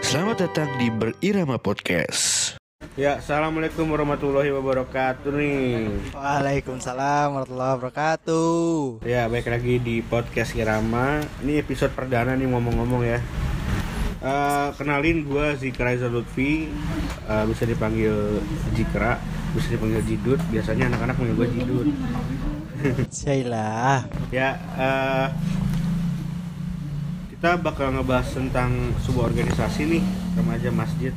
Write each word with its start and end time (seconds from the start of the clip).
Selamat 0.00 0.40
datang 0.40 0.72
di 0.80 0.88
Berirama 0.88 1.60
Podcast. 1.60 2.56
Ya, 2.96 3.20
assalamualaikum 3.20 3.84
warahmatullahi 3.92 4.48
wabarakatuh 4.56 5.28
nih. 5.28 5.92
Waalaikumsalam 6.16 7.36
warahmatullahi 7.36 7.72
wabarakatuh. 7.76 9.04
Ya, 9.04 9.28
baik 9.28 9.52
lagi 9.52 9.84
di 9.84 10.00
podcast 10.00 10.56
Irama. 10.56 11.20
Ini 11.44 11.60
episode 11.60 11.92
perdana 11.92 12.32
nih 12.32 12.48
ngomong-ngomong 12.48 13.04
ya. 13.04 13.20
Eh, 14.24 14.68
kenalin 14.80 15.28
gue 15.28 15.46
Zikra 15.60 15.92
Iza 15.92 16.08
Lutfi 16.08 16.72
Eh, 17.28 17.44
Bisa 17.44 17.68
dipanggil 17.68 18.40
Zikra 18.72 19.20
Bisa 19.52 19.68
dipanggil 19.68 20.00
Jidut 20.08 20.40
Biasanya 20.48 20.88
anak-anak 20.88 21.20
panggil 21.20 21.36
gue 21.36 21.48
Jidut 21.52 21.86
Syailah. 23.12 24.08
Ya, 24.32 24.56
eh, 24.80 25.26
kita 27.44 27.60
bakal 27.60 27.92
ngebahas 27.92 28.24
tentang 28.40 28.72
sebuah 29.04 29.28
organisasi 29.28 29.84
nih 29.84 30.00
Remaja 30.32 30.72
Masjid 30.72 31.12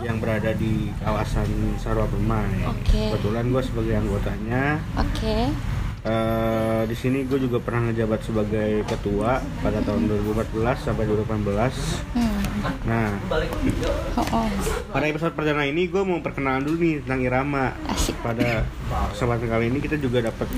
yang 0.00 0.16
berada 0.16 0.56
di 0.56 0.88
kawasan 1.04 1.76
Sarwa 1.76 2.08
Permai. 2.08 2.64
Oke. 2.64 3.12
Kebetulan 3.12 3.52
gue 3.52 3.60
sebagai 3.60 4.00
anggotanya. 4.00 4.80
Oke. 4.96 5.52
Eh, 6.08 6.82
di 6.88 6.96
sini 6.96 7.28
gue 7.28 7.36
juga 7.36 7.60
pernah 7.60 7.92
ngejabat 7.92 8.24
sebagai 8.24 8.80
ketua 8.88 9.44
pada 9.60 9.84
tahun 9.84 10.08
2014 10.08 10.88
sampai 10.88 11.04
2018. 11.04 12.16
Hmm. 12.16 12.40
Nah, 12.88 13.12
Oh, 14.16 14.24
oh. 14.40 14.48
pada 14.88 15.04
episode 15.04 15.36
perdana 15.36 15.68
ini 15.68 15.84
gue 15.92 16.00
mau 16.00 16.24
perkenalan 16.24 16.64
dulu 16.64 16.80
nih 16.80 17.04
tentang 17.04 17.20
Irama. 17.20 17.76
Asik. 17.92 18.16
Pada 18.24 18.64
kesempatan 19.12 19.52
kali 19.52 19.68
ini 19.68 19.84
kita 19.84 20.00
juga 20.00 20.32
dapat 20.32 20.48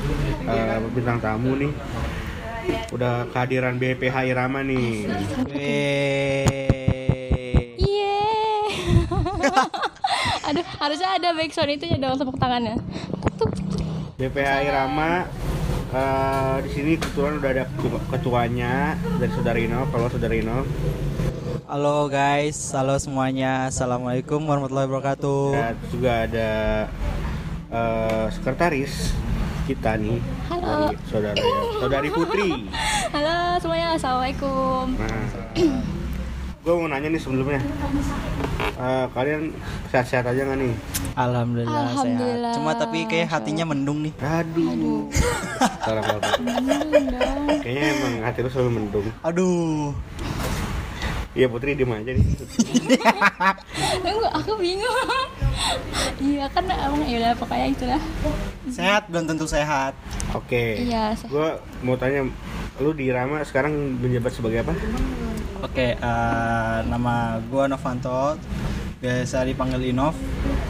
eh, 0.46 0.78
bintang 0.94 1.18
tamu 1.18 1.58
nih. 1.58 1.74
Udah 2.90 3.28
kehadiran 3.28 3.76
BPH 3.76 4.16
Irama 4.26 4.60
nih. 4.60 5.06
Yeay. 7.78 8.66
Aduh, 10.48 10.64
harusnya 10.78 11.08
ada 11.12 11.28
backsound 11.32 11.70
itu 11.70 11.84
ya 11.86 11.96
dong 11.96 12.16
tepuk 12.16 12.36
tangannya. 12.36 12.76
BPH 14.16 14.50
Irama 14.64 15.28
eh, 15.90 16.56
di 16.62 16.70
sini 16.70 16.92
kebetulan 16.96 17.38
udah 17.38 17.50
ada 17.50 17.64
ketu- 17.68 18.06
ketuanya 18.08 18.72
dari 19.16 19.32
Saudara 19.32 19.58
Ino. 19.58 19.80
Kalau 19.88 20.06
Saudara 20.08 20.34
Ino, 20.34 20.58
Halo 21.64 22.08
guys, 22.08 22.72
halo 22.72 22.96
semuanya. 22.96 23.68
Assalamualaikum 23.68 24.40
warahmatullahi 24.40 24.88
wabarakatuh. 24.88 25.42
dan 25.52 25.76
juga 25.92 26.12
ada 26.24 26.50
eh, 27.68 28.24
sekretaris 28.32 29.12
kita 29.68 30.00
nih 30.00 30.16
Halo. 30.48 30.88
dari 30.88 30.96
saudara 31.04 31.36
ya, 31.36 31.60
saudari 31.76 32.08
Putri. 32.08 32.48
Halo 33.12 33.36
semuanya, 33.60 33.92
assalamualaikum. 33.92 34.96
Nah, 34.96 35.24
gue 36.64 36.72
mau 36.72 36.88
nanya 36.88 37.12
nih 37.12 37.20
sebelumnya, 37.20 37.60
Eh, 38.78 39.06
kalian 39.10 39.50
sehat-sehat 39.90 40.24
aja 40.24 40.40
nggak 40.40 40.58
nih? 40.62 40.72
Alhamdulillah, 41.18 41.84
Alhamdulillah. 41.90 42.52
sehat. 42.54 42.62
Cuma 42.62 42.70
tapi 42.78 43.10
kayak 43.10 43.28
hatinya 43.28 43.66
mendung 43.66 44.06
nih. 44.06 44.14
Aduh, 44.22 45.10
dong. 45.82 46.22
Kayaknya 47.60 47.84
emang 47.92 48.14
hati 48.22 48.38
lu 48.40 48.48
selalu 48.48 48.70
mendung. 48.72 49.06
Aduh. 49.20 49.92
Iya 51.38 51.46
Putri 51.46 51.78
diem 51.78 51.94
aja 51.94 52.10
nih. 52.10 52.26
Enggak, 54.02 54.32
aku 54.42 54.58
bingung. 54.58 55.30
Iya 56.18 56.50
kan 56.50 56.66
emang 56.66 57.06
ya 57.06 57.16
udah 57.22 57.32
pokoknya 57.38 57.66
itulah. 57.70 58.02
Sehat 58.66 59.06
belum 59.06 59.30
tentu 59.30 59.46
sehat. 59.46 59.94
Oke. 60.34 60.82
Iya, 60.82 61.14
sehat. 61.14 61.30
Gue 61.30 61.48
mau 61.86 61.94
tanya, 61.94 62.26
lu 62.82 62.90
di 62.90 63.06
Rama 63.14 63.46
sekarang 63.46 63.70
menjabat 64.02 64.34
sebagai 64.34 64.66
apa? 64.66 64.74
Oke, 65.62 65.94
eh, 65.94 66.78
nama 66.90 67.38
gua 67.46 67.70
Novanto. 67.70 68.34
Biasa 68.98 69.46
dipanggil 69.46 69.94
Inov. 69.94 70.18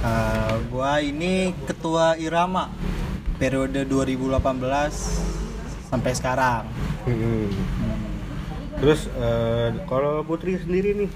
Eh, 0.05 0.55
gua 0.69 1.01
ini 1.01 1.57
ketua 1.65 2.21
Irama 2.21 2.69
periode 3.41 3.89
2018 3.89 4.37
sampai 5.89 6.13
sekarang. 6.13 6.69
Hmm. 7.09 7.88
Terus 8.79 9.11
eh, 9.11 9.69
kalau 9.85 10.23
Putri 10.23 10.55
sendiri 10.55 10.95
nih, 10.95 11.11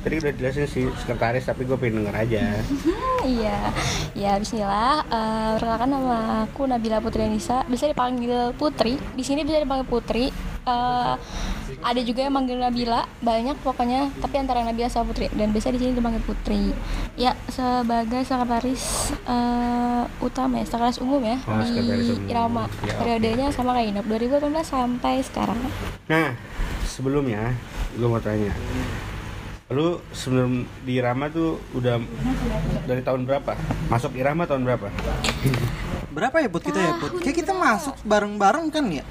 tadi 0.00 0.14
udah 0.18 0.32
jelasin 0.32 0.66
sih 0.66 0.90
sekretaris 0.96 1.46
tapi 1.46 1.62
gue 1.62 1.76
pengen 1.76 2.02
denger 2.02 2.16
aja. 2.16 2.42
Iya, 3.26 3.58
ya 4.14 4.38
Bismillah. 4.38 5.02
Perkenalkan 5.58 5.90
nama 5.90 6.16
aku 6.46 6.62
Nabila 6.62 7.02
Putri 7.02 7.26
Anissa. 7.26 7.66
Bisa 7.66 7.90
dipanggil 7.90 8.54
Putri. 8.54 8.94
Di 8.94 9.26
sini 9.26 9.42
bisa 9.42 9.58
dipanggil 9.58 9.82
Putri. 9.82 10.30
Eh, 10.62 11.14
ada 11.82 12.00
juga 12.02 12.22
yang 12.22 12.30
manggil 12.30 12.54
Nabila, 12.54 13.02
banyak 13.18 13.58
pokoknya. 13.66 14.14
Tapi 14.22 14.34
antara 14.38 14.62
Nabila 14.62 14.86
sama 14.86 15.10
Putri 15.10 15.26
dan 15.34 15.50
biasa 15.50 15.74
di 15.74 15.78
sini 15.78 15.98
dipanggil 15.98 16.22
Putri. 16.22 16.70
Ya 17.18 17.34
sebagai 17.50 18.22
sekretaris 18.22 19.10
eh, 19.26 20.02
utama 20.22 20.62
ya, 20.62 20.64
sekretaris 20.64 21.02
umum 21.02 21.18
ya 21.18 21.42
Oh, 21.50 21.58
di 21.66 21.82
umum. 21.82 22.30
Irama. 22.30 22.64
Ya. 22.86 22.94
Periodenya 22.94 23.50
sama 23.50 23.74
kayak 23.74 23.90
Inap 23.90 24.06
2018 24.06 24.38
sampai 24.62 25.18
sekarang. 25.26 25.58
Nah, 26.06 26.30
sebelumnya 26.96 27.52
gue 27.92 28.08
mau 28.08 28.16
tanya, 28.16 28.56
lu 29.68 30.00
sebelum 30.16 30.64
di 30.80 30.96
Irama 30.96 31.28
tuh 31.28 31.60
udah 31.76 32.00
dari 32.88 33.04
tahun 33.04 33.28
berapa? 33.28 33.52
Masuk 33.92 34.16
Irama 34.16 34.48
tahun 34.48 34.64
berapa? 34.64 34.88
Berapa 36.08 36.40
ya 36.40 36.48
Put 36.48 36.64
kita 36.64 36.80
ya 36.80 36.92
Put? 36.96 37.20
Kayak 37.20 37.44
kita 37.44 37.52
masuk 37.52 38.00
bareng-bareng 38.00 38.72
kan 38.72 38.84
ya? 38.88 39.04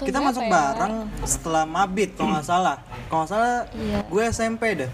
Kita 0.00 0.24
masuk 0.24 0.48
ya? 0.48 0.50
bareng 0.50 0.94
setelah 1.28 1.68
mabit 1.68 2.16
kalau 2.16 2.32
nggak 2.32 2.46
salah. 2.48 2.76
Kalau 3.12 3.22
nggak 3.22 3.30
salah 3.30 3.54
Iya. 3.76 3.98
gue 4.08 4.22
SMP 4.32 4.62
deh. 4.80 4.90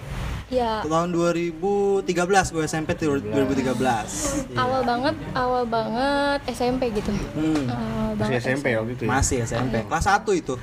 Ya, 0.47 0.79
Tahun 0.87 1.11
2013 1.11 2.07
gue 2.55 2.63
SMP 2.71 2.95
tuh 2.95 3.19
2013. 3.19 3.75
Iya. 3.75 4.63
awal 4.63 4.87
banget, 4.87 5.15
awal 5.35 5.67
banget 5.67 6.39
SMP 6.55 6.95
gitu. 6.95 7.11
Hmm. 7.35 7.67
Awal 7.67 8.15
Masih 8.15 8.23
banget 8.23 8.41
SMP 8.47 8.67
waktu 8.79 8.93
itu 8.95 9.03
ya? 9.03 9.11
Masih 9.11 9.37
SMP. 9.43 9.75
Kelas 9.91 10.07
1 10.07 10.23
itu. 10.39 10.55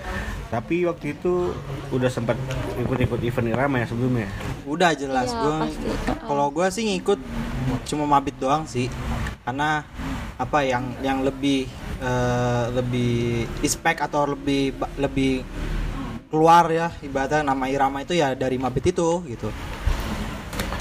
Tapi 0.48 0.76
waktu 0.88 1.06
itu 1.20 1.52
udah 1.92 2.08
sempat 2.08 2.40
ikut-ikut 2.80 3.20
event 3.28 3.48
Irama 3.52 3.84
ya 3.84 3.88
sebelumnya? 3.92 4.32
Udah 4.64 4.96
jelas 4.96 5.36
Iya, 5.36 5.40
gue. 5.44 5.58
Kalau 6.32 6.48
gue 6.48 6.68
sih 6.72 6.84
ngikut 6.88 7.20
cuma 7.84 8.08
mabit 8.08 8.40
doang 8.40 8.64
sih. 8.64 8.88
Karena 9.44 9.84
apa 10.40 10.64
yang 10.64 10.96
yang 11.04 11.28
lebih 11.28 11.68
eh, 12.00 12.66
lebih 12.72 13.52
respect 13.60 14.00
atau 14.00 14.32
lebih 14.32 14.72
lebih 14.96 15.44
keluar 16.34 16.66
ya 16.74 16.90
ibaratnya 17.06 17.46
nama 17.46 17.70
irama 17.70 18.02
itu 18.02 18.18
ya 18.18 18.34
dari 18.34 18.58
mabit 18.58 18.90
itu 18.90 19.22
gitu. 19.30 19.54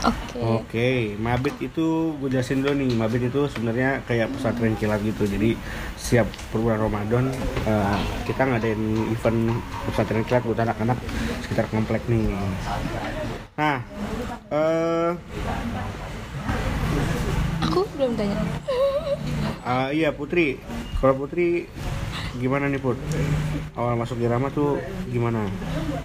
Oke. 0.02 0.40
Oke, 0.42 0.90
Mabit 1.14 1.62
itu 1.62 2.16
gue 2.18 2.26
jelasin 2.26 2.64
dulu 2.64 2.74
nih. 2.74 2.90
Mabit 2.98 3.30
itu 3.30 3.46
sebenarnya 3.46 4.02
kayak 4.02 4.34
pesantren 4.34 4.74
kilat 4.74 4.98
gitu. 5.04 5.28
Jadi 5.28 5.54
siap 5.94 6.26
bulan 6.50 6.82
Ramadan 6.82 7.30
eh, 7.62 7.98
kita 8.26 8.42
ngadain 8.50 8.82
event 9.14 9.62
pesantren 9.86 10.26
kilat 10.26 10.42
buat 10.42 10.58
anak-anak 10.58 10.98
sekitar 11.46 11.70
komplek 11.70 12.02
nih. 12.10 12.34
Nah, 13.54 13.78
eh 14.50 15.10
Aku 17.70 17.86
belum 17.94 18.18
tanya. 18.18 18.42
eh, 19.62 19.88
iya 19.94 20.10
Putri. 20.10 20.58
Kalau 20.98 21.14
Putri 21.14 21.70
gimana 22.40 22.68
nih 22.68 22.80
Put? 22.80 22.96
Awal 23.76 23.96
masuk 23.96 24.20
Irama 24.20 24.48
tuh 24.52 24.80
gimana? 25.08 25.48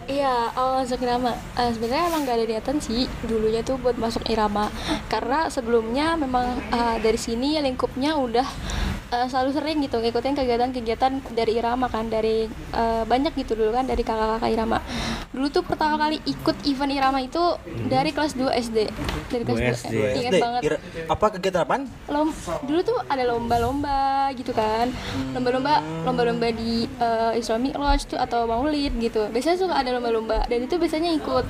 Iya, 0.07 0.51
awal 0.55 0.87
masuk 0.87 1.03
irama. 1.03 1.35
Eh, 1.59 1.71
Sebenarnya 1.75 2.07
emang 2.07 2.23
gak 2.23 2.37
ada 2.39 2.45
niatan 2.47 2.77
sih 2.79 3.11
dulunya 3.27 3.59
tuh 3.59 3.75
buat 3.75 3.99
masuk 3.99 4.23
irama. 4.31 4.71
Karena 5.11 5.51
sebelumnya 5.51 6.15
memang 6.15 6.63
eh, 6.71 6.97
dari 7.03 7.19
sini 7.19 7.59
lingkupnya 7.59 8.15
udah 8.15 8.47
eh, 9.11 9.27
selalu 9.27 9.49
sering 9.51 9.77
gitu 9.83 9.99
ngikutin 9.99 10.35
kegiatan-kegiatan 10.39 11.11
dari 11.35 11.59
irama 11.59 11.91
kan 11.91 12.07
dari 12.07 12.47
eh, 12.51 13.03
banyak 13.03 13.35
gitu 13.35 13.59
dulu 13.59 13.75
kan 13.75 13.83
dari 13.83 14.03
kakak-kakak 14.03 14.51
irama. 14.51 14.79
Dulu 15.27 15.47
tuh 15.49 15.61
pertama 15.61 15.95
kali 15.97 16.17
ikut 16.23 16.55
event 16.63 16.89
irama 16.89 17.19
itu 17.19 17.41
dari 17.85 18.09
kelas 18.09 18.33
2 18.33 18.47
SD. 18.49 18.77
Dari 19.27 19.43
kelas 19.43 19.59
2 19.59 19.61
2 19.61 19.75
SD. 19.75 19.85
SD. 19.85 19.95
Ingat 20.17 20.31
SD, 20.31 20.39
banget. 20.39 20.61
ira- 20.63 20.81
apa 21.07 21.25
kegiatan 21.29 21.61
apaan? 21.61 21.83
lom 22.07 22.29
dulu 22.63 22.79
tuh 22.81 22.97
ada 23.05 23.23
lomba-lomba 23.25 23.99
gitu 24.33 24.51
kan 24.51 24.87
lomba-lomba 25.31 25.73
lomba-lomba 26.03 26.47
di 26.49 26.73
eh, 26.87 27.33
Islamic 27.35 27.75
Lodge 27.75 28.07
tuh 28.07 28.17
atau 28.17 28.43
Maulid 28.43 28.95
gitu 28.97 29.27
biasanya 29.27 29.57
suka 29.57 29.75
ada 29.75 29.91
lomba-lomba 29.91 30.43
dan 30.45 30.59
itu 30.61 30.75
biasanya 30.75 31.11
ikut 31.13 31.45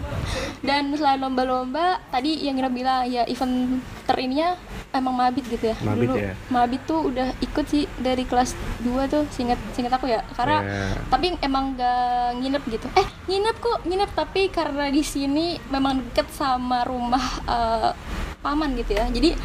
dan 0.61 0.89
selain 0.91 1.17
lomba-lomba 1.17 2.01
tadi 2.09 2.37
yang 2.39 2.57
Ira 2.57 2.69
bilang 2.69 3.05
ya 3.05 3.23
event 3.23 3.79
terininya 4.03 4.57
emang 4.89 5.13
mabit 5.15 5.45
gitu 5.45 5.67
ya 5.67 5.77
Mabit 5.79 6.07
dulu 6.07 6.15
ya? 6.17 6.33
mabit 6.47 6.81
tuh 6.83 6.99
udah 7.05 7.27
ikut 7.39 7.65
sih 7.65 7.85
dari 7.97 8.23
kelas 8.23 8.53
2 8.81 8.89
tuh 9.07 9.23
singkat 9.29 9.57
singkat 9.71 9.93
aku 9.93 10.07
ya 10.07 10.25
karena 10.33 10.57
Ya. 10.57 10.89
tapi 11.07 11.37
emang 11.39 11.73
gak 11.73 12.01
nginep 12.35 12.63
gitu 12.67 12.87
eh 12.93 13.05
nginep 13.27 13.55
kok 13.67 13.83
nginep 13.83 14.11
tapi 14.15 14.41
karena 14.47 14.87
di 14.87 15.03
sini 15.03 15.59
memang 15.67 15.99
deket 15.99 16.31
sama 16.31 16.87
rumah 16.87 17.25
eh, 17.43 17.91
paman 18.39 18.73
gitu 18.79 18.95
ya. 18.95 19.05
Jadi 19.11 19.35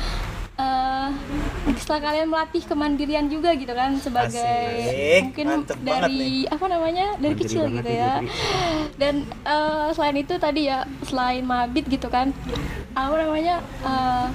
eh 0.53 1.09
setelah 1.81 2.13
kalian 2.13 2.29
melatih 2.29 2.63
kemandirian 2.69 3.27
juga 3.27 3.57
gitu 3.57 3.73
kan 3.73 3.97
sebagai 3.97 4.39
Asik, 4.39 5.33
mungkin 5.33 5.47
mantep 5.49 5.79
dari 5.81 6.45
apa 6.47 6.65
namanya? 6.69 7.07
Dari 7.19 7.33
Mandiri 7.35 7.43
kecil 7.43 7.65
gitu 7.73 7.91
ya. 7.91 8.15
Dan 9.01 9.15
eh, 9.27 9.87
selain 9.97 10.17
itu 10.21 10.35
tadi 10.39 10.71
ya 10.71 10.87
selain 11.03 11.43
mabit 11.43 11.89
gitu 11.89 12.07
kan 12.13 12.31
apa 12.93 13.15
namanya 13.17 13.65
eh, 13.83 14.27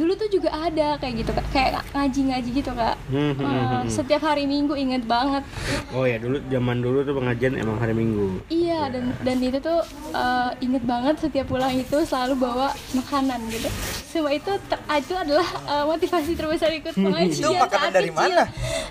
dulu 0.00 0.16
tuh 0.16 0.28
juga 0.28 0.48
ada 0.50 0.96
kayak 0.96 1.14
gitu 1.18 1.30
kak 1.30 1.44
kayak 1.50 1.70
ngaji-ngaji 1.92 2.50
gitu 2.54 2.72
kak 2.72 2.96
Hmm, 3.06 3.30
hmm, 3.30 3.42
Eh, 3.42 3.44
hmm, 3.44 3.68
hmm. 3.76 3.90
setiap 3.90 4.22
hari 4.22 4.44
minggu 4.44 4.72
inget 4.74 5.04
banget 5.04 5.44
Oh 5.90 6.02
ya 6.02 6.16
dulu 6.16 6.40
zaman 6.46 6.78
dulu 6.78 7.02
tuh 7.02 7.12
pengajian 7.12 7.52
emang 7.54 7.76
hari 7.76 7.90
Minggu. 7.90 8.38
Iya 8.46 8.86
dan 8.88 9.10
dan 9.20 9.36
itu 9.38 9.58
tuh 9.58 9.82
uh, 10.12 10.54
inget 10.56 10.80
banget 10.82 11.18
setiap 11.18 11.46
pulang 11.46 11.74
itu 11.74 11.98
selalu 12.00 12.38
bawa 12.38 12.70
makanan 12.94 13.42
gitu. 13.48 13.66
Semua 14.06 14.30
itu 14.30 14.46
ter- 14.64 14.78
itu 14.92 15.12
adalah 15.12 15.42
uh, 15.64 15.84
motivasi 15.84 16.32
terbesar 16.32 16.70
ikut 16.72 16.94
pengajian 17.00 17.42
Itu 17.42 17.50
makanan 17.52 17.66
saat 17.82 17.92
dari 17.92 18.06
kecil. 18.08 18.22
mana? 18.22 18.44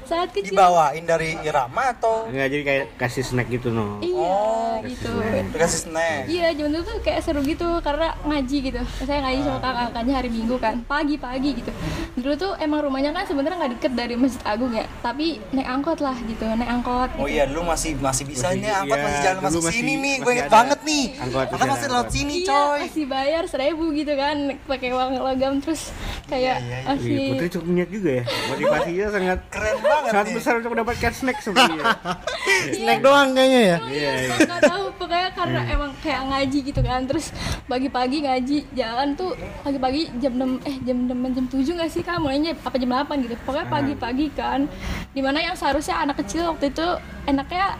Saat 0.03 0.29
kecil. 0.29 0.51
Dibawain 0.51 1.03
dari 1.03 1.39
Irama 1.39 1.83
atau 1.89 2.27
Enggak 2.27 2.47
jadi 2.49 2.63
kayak 2.65 2.85
kasih 2.97 3.23
snack 3.23 3.47
gitu 3.47 3.71
no. 3.71 3.99
Iya 4.01 4.19
Oh, 4.19 4.83
gitu. 4.83 5.07
dikasih 5.49 5.79
snack? 5.87 6.27
Iya 6.27 6.51
zaman 6.51 6.69
dulu 6.69 6.83
tuh 6.85 6.97
kayak 6.99 7.19
seru 7.21 7.39
gitu 7.41 7.79
karena 7.79 8.11
ngaji 8.21 8.57
gitu. 8.65 8.79
Saya 8.99 9.23
ngaji 9.23 9.39
sama 9.41 9.59
kakak-kakaknya 9.61 10.13
hari 10.13 10.29
Minggu 10.29 10.55
kan 10.57 10.83
pagi-pagi 10.99 11.49
gitu. 11.55 11.71
Dulu 12.13 12.33
tuh 12.35 12.51
emang 12.57 12.83
rumahnya 12.83 13.11
kan 13.11 13.23
sebenarnya 13.23 13.55
nggak 13.57 13.71
deket 13.73 13.91
dari 13.93 14.15
Masjid 14.15 14.43
Agung 14.43 14.71
ya, 14.71 14.83
tapi 14.99 15.39
naik 15.49 15.69
angkot 15.69 15.99
lah 15.99 16.17
gitu, 16.21 16.43
naik 16.45 16.67
angkot. 16.69 17.09
Oh 17.15 17.23
iya, 17.25 17.47
lu 17.47 17.63
masih 17.63 17.95
masih 17.97 18.27
bisa 18.27 18.51
Masih- 18.51 18.59
nih 18.59 18.71
angkot 18.73 18.93
iya, 18.93 19.05
masih 19.05 19.19
jalan 19.21 19.35
dulu 19.37 19.45
masuk 19.47 19.61
masih- 19.63 19.79
sini 19.79 19.93
nih. 19.95 20.15
Gue 20.19 20.31
inget 20.33 20.43
ada 20.43 20.51
banget 20.53 20.79
nih. 20.83 21.05
angkot, 21.17 21.45
Angkot 21.45 21.55
masih 21.55 21.71
masih 21.71 21.87
lewat 21.89 22.07
sini, 22.09 22.33
Iya, 22.35 22.47
coy. 22.49 22.79
masih 22.83 23.05
bayar 23.07 23.43
seribu 23.45 23.85
gitu 23.93 24.13
kan, 24.13 24.35
pakai 24.65 24.89
uang 24.91 25.11
logam 25.17 25.53
terus 25.57 25.81
kayak 26.25 26.57
Iya, 26.59 26.67
iya. 26.75 26.79
masih 26.85 27.07
Wih, 27.09 27.29
Putri 27.31 27.47
cukup 27.49 27.67
niat 27.69 27.89
juga 27.89 28.09
ya. 28.11 28.23
Motivasinya 28.51 29.07
sangat 29.09 29.39
Keren 29.47 29.77
banget 29.79 30.11
sangat 30.11 30.25
nih. 30.25 30.35
besar 30.35 30.53
untuk 30.57 30.71
mendapatkan 30.73 31.11
snack 31.13 31.37
sebenarnya. 31.39 31.83
Snack 32.75 32.99
doang 32.99 33.29
kayaknya 33.31 33.61
ya. 33.63 33.77
Iya. 33.81 34.11
iya. 34.19 34.35
nggak 34.41 34.61
tahu 34.65 34.83
pokoknya 34.97 35.29
karena 35.31 35.61
emang 35.69 35.91
kayak 35.97 36.21
ngaji 36.25 36.59
gitu 36.61 36.81
kan 36.81 37.01
terus 37.05 37.31
pagi-pagi 37.65 38.17
ngaji 38.19 38.57
jalan 38.73 39.13
tuh 39.13 39.31
pagi-pagi 39.61 40.01
jam 40.17 40.33
6 40.35 40.59
eh 40.61 40.75
jam 40.89 40.97
6 41.05 41.13
jam 41.31 41.45
7 41.47 41.77
nggak 41.77 41.91
sih 41.91 42.01
kak 42.01 42.17
mulainya 42.17 42.57
apa 42.57 42.75
jam 42.75 42.89
8 42.89 43.05
gitu 43.21 43.33
pokoknya 43.39 43.67
pagi-pagi 43.69 44.27
kan 44.33 44.65
di 45.09 45.21
mana 45.21 45.37
yang 45.39 45.53
seharusnya 45.53 45.95
anak 45.99 46.17
kecil 46.19 46.49
waktu 46.49 46.69
itu 46.69 46.87
enaknya 47.23 47.77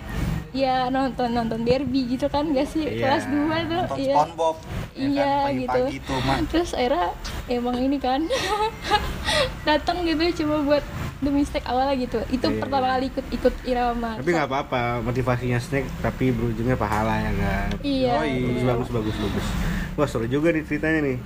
ya 0.50 0.90
nonton 0.90 1.30
nonton 1.30 1.62
derby 1.62 2.10
gitu 2.10 2.26
kan 2.26 2.50
gak 2.50 2.66
sih 2.66 2.82
Iya. 2.82 3.22
kelas 3.22 3.26
2 3.26 3.38
tuh 3.64 3.78
Nonton 3.80 3.98
iya 4.00 4.14
SpongeBob. 4.14 4.56
ya 4.92 5.06
kan, 5.06 5.46
iya 5.46 5.56
gitu 5.56 5.82
tuh, 6.02 6.18
terus 6.50 6.70
akhirnya 6.74 7.08
emang 7.48 7.78
ini 7.78 7.98
kan 7.98 8.26
datang 9.68 10.02
gitu 10.04 10.44
cuma 10.44 10.62
buat 10.64 10.84
demi 11.20 11.44
snack 11.44 11.68
awalnya 11.68 11.96
gitu 12.00 12.20
itu 12.30 12.48
Iya, 12.48 12.58
pertama 12.58 12.82
iya. 12.82 12.92
kali 12.96 13.06
ikut 13.12 13.26
ikut 13.30 13.54
irama 13.64 14.12
Tapi 14.18 14.30
nggak 14.32 14.48
apa-apa, 14.48 14.82
motivasinya 15.04 15.60
snack 15.60 15.86
tapi 16.00 16.32
berujungnya 16.32 16.80
pahala 16.80 17.20
ya 17.20 17.32
kan. 17.36 17.68
Iya. 17.84 18.14
Oh, 18.16 18.24
bagus 18.24 18.64
bagus 18.64 18.90
bagus 18.90 19.16
bagus. 19.20 19.46
Wah 19.94 20.08
seru 20.08 20.26
juga 20.26 20.50
nih 20.50 20.64
ceritanya 20.64 21.00
nih. 21.04 21.18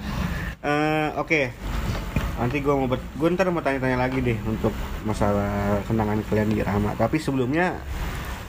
Eh, 0.63 1.10
Oke, 1.19 1.51
nanti 2.39 2.63
gue 2.63 2.71
mau 2.71 2.88
gue 2.88 3.27
ntar 3.36 3.51
mau 3.51 3.60
tanya-tanya 3.60 4.00
lagi 4.00 4.24
deh 4.24 4.39
untuk 4.48 4.71
masalah 5.04 5.83
kenangan 5.83 6.24
kalian 6.31 6.56
di 6.56 6.63
Rama. 6.63 6.95
Tapi 6.95 7.19
sebelumnya 7.19 7.75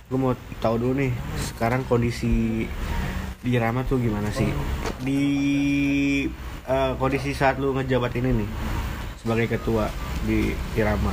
gue 0.06 0.14
mau 0.14 0.30
tahu 0.62 0.78
dulu 0.78 0.94
nih 1.02 1.10
sekarang 1.42 1.82
kondisi 1.90 2.70
di 3.42 3.52
Rama 3.58 3.82
tuh 3.82 3.98
gimana 3.98 4.30
sih? 4.30 4.46
Di 5.02 5.22
eh, 6.70 6.92
kondisi 7.02 7.34
saat 7.34 7.58
lu 7.58 7.74
ngejabat 7.74 8.14
ini 8.14 8.30
nih 8.46 8.48
sebagai 9.18 9.58
ketua 9.58 9.90
di 10.22 10.54
Irama. 10.78 11.10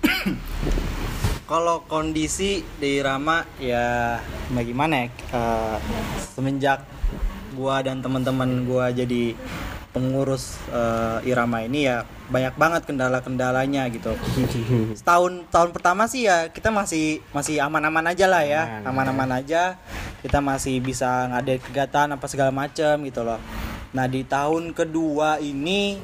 Kalau 1.52 1.84
kondisi 1.84 2.64
di 2.80 2.96
Rama 3.04 3.44
ya 3.60 4.16
bagaimana 4.56 5.04
ya? 5.04 5.08
Eh, 5.36 5.76
semenjak 6.32 6.80
gua 7.52 7.84
dan 7.84 8.00
teman-teman 8.00 8.64
gua 8.64 8.88
jadi 8.88 9.36
pengurus 9.94 10.58
eh, 10.74 11.30
Irama 11.30 11.62
ini 11.62 11.86
ya 11.86 12.02
banyak 12.26 12.58
banget 12.58 12.82
kendala-kendalanya 12.90 13.86
gitu. 13.94 14.10
Setahun 14.98 15.46
tahun 15.54 15.70
pertama 15.70 16.10
sih 16.10 16.26
ya 16.26 16.50
kita 16.50 16.74
masih 16.74 17.22
masih 17.30 17.62
aman-aman 17.62 18.10
aja 18.10 18.26
lah 18.26 18.42
ya, 18.42 18.82
Aman, 18.82 19.06
aman-aman 19.06 19.38
aja. 19.38 19.78
Kita 20.18 20.42
masih 20.42 20.82
bisa 20.82 21.30
ngadain 21.30 21.62
kegiatan 21.62 22.10
apa 22.10 22.26
segala 22.26 22.50
macam 22.50 23.06
gitu 23.06 23.22
loh. 23.22 23.38
Nah 23.94 24.10
di 24.10 24.26
tahun 24.26 24.74
kedua 24.74 25.38
ini 25.38 26.02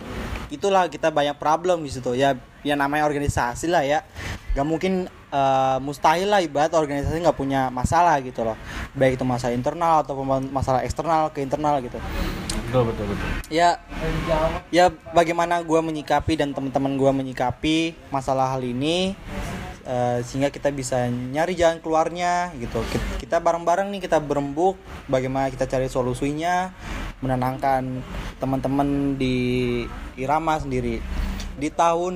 itulah 0.55 0.87
kita 0.87 1.11
banyak 1.11 1.35
problem 1.35 1.83
di 1.83 1.91
situ 1.91 2.15
ya. 2.15 2.39
Ya 2.63 2.79
namanya 2.79 3.11
organisasi 3.11 3.67
lah 3.67 3.83
ya. 3.83 4.07
Gak 4.55 4.69
mungkin 4.69 5.11
eh, 5.35 5.79
mustahil 5.83 6.31
lah 6.31 6.39
ibarat 6.39 6.71
organisasi 6.71 7.19
nggak 7.27 7.35
punya 7.35 7.75
masalah 7.75 8.23
gitu 8.23 8.47
loh. 8.47 8.55
Baik 8.95 9.19
itu 9.19 9.27
masalah 9.27 9.57
internal 9.57 10.07
atau 10.07 10.15
masalah 10.47 10.87
eksternal 10.87 11.35
ke 11.35 11.43
internal 11.43 11.83
gitu 11.83 11.99
betul 12.71 12.87
betul 12.87 13.05
betul. 13.11 13.29
ya 13.51 13.83
ya 14.71 14.87
bagaimana 15.11 15.59
gua 15.61 15.83
menyikapi 15.83 16.39
dan 16.39 16.55
teman-teman 16.55 16.95
gua 16.95 17.11
menyikapi 17.11 17.99
masalah 18.09 18.55
hal 18.55 18.63
ini 18.63 19.19
eh, 19.83 20.19
sehingga 20.23 20.55
kita 20.55 20.71
bisa 20.71 21.11
nyari 21.11 21.59
jalan 21.59 21.83
keluarnya 21.83 22.55
gitu 22.55 22.79
Ki- 22.95 23.27
kita 23.27 23.43
bareng-bareng 23.43 23.91
nih 23.91 24.07
kita 24.07 24.23
berembuk 24.23 24.79
bagaimana 25.11 25.51
kita 25.51 25.67
cari 25.67 25.91
solusinya 25.91 26.71
menenangkan 27.19 28.01
teman-teman 28.39 29.19
di 29.19 29.37
Irama 30.15 30.57
sendiri 30.57 31.03
di 31.55 31.69
tahun 31.69 32.15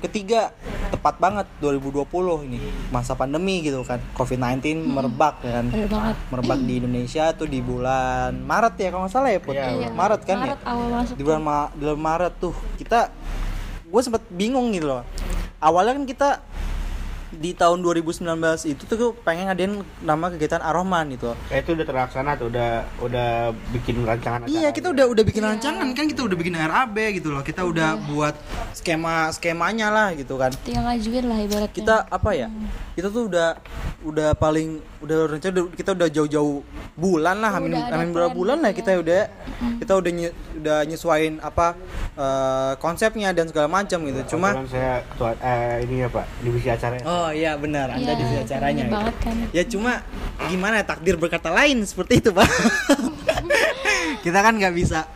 ketiga 0.00 0.54
tepat 0.88 1.16
banget 1.16 1.46
2020 1.58 2.04
ini 2.46 2.60
masa 2.88 3.12
pandemi 3.12 3.60
gitu 3.60 3.82
kan. 3.82 3.98
COVID-19 4.12 4.62
merebak 4.84 5.40
ya 5.40 5.60
kan 5.60 5.66
merebak 6.28 6.58
di 6.60 6.78
Indonesia 6.78 7.32
tuh 7.32 7.46
di 7.46 7.58
bulan 7.58 8.36
Maret 8.36 8.74
ya 8.76 8.88
kalau 8.88 9.02
nggak 9.04 9.12
salah 9.12 9.30
ya 9.30 9.40
Put? 9.40 9.54
Iya, 9.54 9.88
Maret 9.90 10.20
kan 10.22 10.36
Maret 10.38 10.58
ya 10.58 10.68
awal 10.68 10.86
masuk 10.90 11.14
di 11.14 11.22
bulan 11.22 11.42
Ma- 11.42 11.70
di 11.70 11.82
bulan 11.82 12.00
Maret 12.00 12.32
tuh 12.38 12.54
kita 12.76 13.00
gue 13.82 14.00
sempet 14.00 14.22
bingung 14.28 14.70
gitu 14.70 14.88
loh. 14.88 15.02
Awalnya 15.58 15.92
kan 15.94 16.04
kita 16.04 16.28
di 17.32 17.52
tahun 17.52 17.80
2019 17.80 18.28
itu 18.66 18.84
tuh 18.84 19.16
pengen 19.18 19.48
ngadain 19.48 19.72
nama 20.00 20.28
kegiatan 20.28 20.60
Aroman 20.60 21.08
gitu. 21.10 21.32
Loh. 21.32 21.36
Eh, 21.48 21.58
itu 21.58 21.72
udah 21.72 21.82
terlaksana 21.82 22.36
tuh, 22.36 22.46
udah 22.46 22.70
udah 22.98 23.28
bikin 23.72 24.04
rancangan 24.04 24.44
Iya 24.44 24.68
kita 24.68 24.92
udah 24.92 25.08
udah 25.08 25.24
bikin 25.24 25.40
rancangan 25.42 25.86
kan 25.90 26.04
kita 26.04 26.22
udah 26.22 26.36
bikin 26.36 26.54
RAB 26.54 26.96
gitu 27.14 27.32
loh. 27.32 27.40
Kita 27.40 27.64
udah 27.64 27.96
buat 28.06 28.36
skema 28.72 29.32
skemanya 29.32 29.88
lah 29.88 30.08
gitu 30.12 30.36
kan. 30.36 30.52
Tinggal 30.58 30.84
ngajuin 30.86 31.24
lah 31.24 31.38
ibaratnya. 31.40 31.72
Kita 31.72 31.94
apa 32.06 32.30
ya? 32.32 32.48
Kita 32.92 33.08
tuh 33.08 33.26
udah 33.26 33.56
udah 34.02 34.28
paling 34.34 34.82
udah 35.00 35.18
rencana 35.28 35.52
udah- 35.56 35.72
kita 35.72 35.90
udah 35.92 36.08
jauh-jauh 36.08 36.62
bulan 36.92 37.38
lah 37.38 37.50
hamin 37.52 37.70
udah 37.72 37.86
hamin 37.88 38.10
berapa 38.12 38.30
bulan 38.32 38.58
lah 38.58 38.70
gitu 38.70 38.82
kita 38.82 38.98
udah 38.98 39.22
kita 39.78 39.92
udah 39.94 40.10
nye- 40.12 40.34
udah 40.56 40.78
nyesuain 40.84 41.38
apa 41.38 41.74
eh, 42.12 42.72
konsepnya 42.78 43.30
dan 43.30 43.46
segala 43.46 43.66
macam 43.66 44.02
gitu. 44.02 44.36
Cuma 44.36 44.58
saya 44.64 45.00
ketua 45.06 45.32
eh, 45.38 45.82
ini 45.82 46.02
ya 46.02 46.08
Pak, 46.08 46.26
divisi 46.40 46.68
acaranya. 46.68 47.04
oh 47.04 47.21
iya 47.30 47.54
benar. 47.54 47.94
Anda 47.94 48.02
Iya, 48.08 48.18
di 48.18 48.24
sini 48.24 48.40
acaranya. 48.40 48.84
gitu. 48.84 48.94
banget 48.94 49.16
kan. 49.20 49.34
Ya 49.50 49.62
cuma 49.64 49.92
gimana 50.42 50.74
ya, 50.76 50.84
takdir 50.84 51.14
berkata 51.14 51.48
lain 51.48 51.86
seperti 51.86 52.18
itu 52.18 52.30
pak? 52.30 52.48
Kita 54.24 54.38
kan 54.40 54.54
nggak 54.56 54.74
bisa 54.74 55.06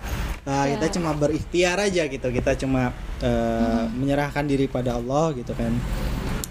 Nah, 0.46 0.62
Ya. 0.62 0.78
kita 0.78 0.94
cuma 0.94 1.10
berikhtiar 1.10 1.74
aja 1.80 2.06
gitu. 2.06 2.28
Kita 2.30 2.54
cuma 2.54 2.94
eh, 3.18 3.82
menyerahkan 3.90 4.46
diri 4.46 4.70
pada 4.70 4.94
Allah 4.94 5.34
gitu 5.34 5.50
kan 5.50 5.74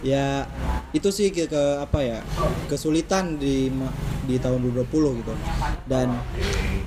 ya 0.06 0.46
itu 0.94 1.10
sih 1.10 1.34
ke, 1.34 1.50
ke 1.50 1.62
apa 1.82 2.00
ya 2.00 2.20
kesulitan 2.70 3.36
di 3.36 3.74
di 4.26 4.36
tahun 4.38 4.62
2020 4.62 5.22
gitu 5.22 5.34
dan 5.86 6.14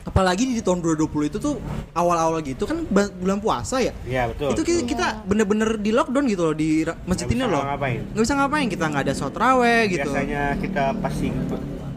apalagi 0.03 0.49
di 0.49 0.63
tahun 0.63 0.81
2020 0.81 1.31
itu 1.31 1.39
tuh 1.39 1.59
awal-awal 1.93 2.39
gitu 2.41 2.65
kan 2.65 2.83
bulan 2.89 3.39
puasa 3.39 3.79
ya 3.79 3.91
Iya, 4.07 4.31
betul. 4.31 4.55
itu 4.55 4.63
kita, 4.65 4.81
kita 4.87 5.07
bener-bener 5.27 5.77
di 5.79 5.91
lockdown 5.91 6.25
gitu 6.27 6.43
loh 6.47 6.57
di 6.57 6.87
masjid 7.05 7.27
ini 7.29 7.45
loh 7.45 7.63
ngapain. 7.63 8.01
nggak 8.15 8.23
bisa 8.23 8.35
ngapain 8.35 8.67
kita 8.71 8.85
nggak 8.87 9.03
ada 9.07 9.15
sholat 9.15 9.37
raweh 9.37 9.81
gitu 9.91 10.09
Biasanya 10.09 10.43
kita 10.59 10.85
pasti 10.99 11.27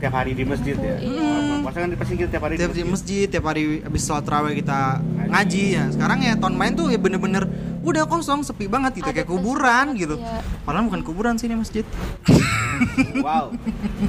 tiap 0.02 0.14
hari 0.18 0.34
di 0.34 0.42
masjid 0.42 0.74
ya. 0.74 0.98
Iya. 0.98 1.62
Puasa 1.62 1.78
kan 1.78 1.90
pasti 1.94 2.14
kita 2.18 2.30
tiap 2.34 2.44
hari 2.50 2.54
tiap 2.58 2.74
di 2.74 2.82
masjid 2.82 3.26
tiap 3.30 3.46
hari 3.46 3.86
habis 3.86 4.02
sholat 4.02 4.26
raweh 4.26 4.58
kita 4.58 4.98
ngaji 5.30 5.64
ya 5.78 5.84
sekarang 5.94 6.20
ya 6.26 6.34
tahun 6.38 6.56
main 6.58 6.74
tuh 6.74 6.90
ya 6.90 6.98
bener-bener 6.98 7.46
udah 7.82 8.04
kosong 8.06 8.42
sepi 8.42 8.66
banget 8.66 8.98
gitu 8.98 9.06
Ada 9.06 9.16
kayak 9.16 9.28
kuburan 9.28 9.86
gitu 9.96 10.16
iya. 10.16 10.40
padahal 10.62 10.86
bukan 10.86 11.02
kuburan 11.02 11.34
sih 11.36 11.46
ini 11.46 11.58
masjid 11.58 11.86
Wow, 13.22 13.54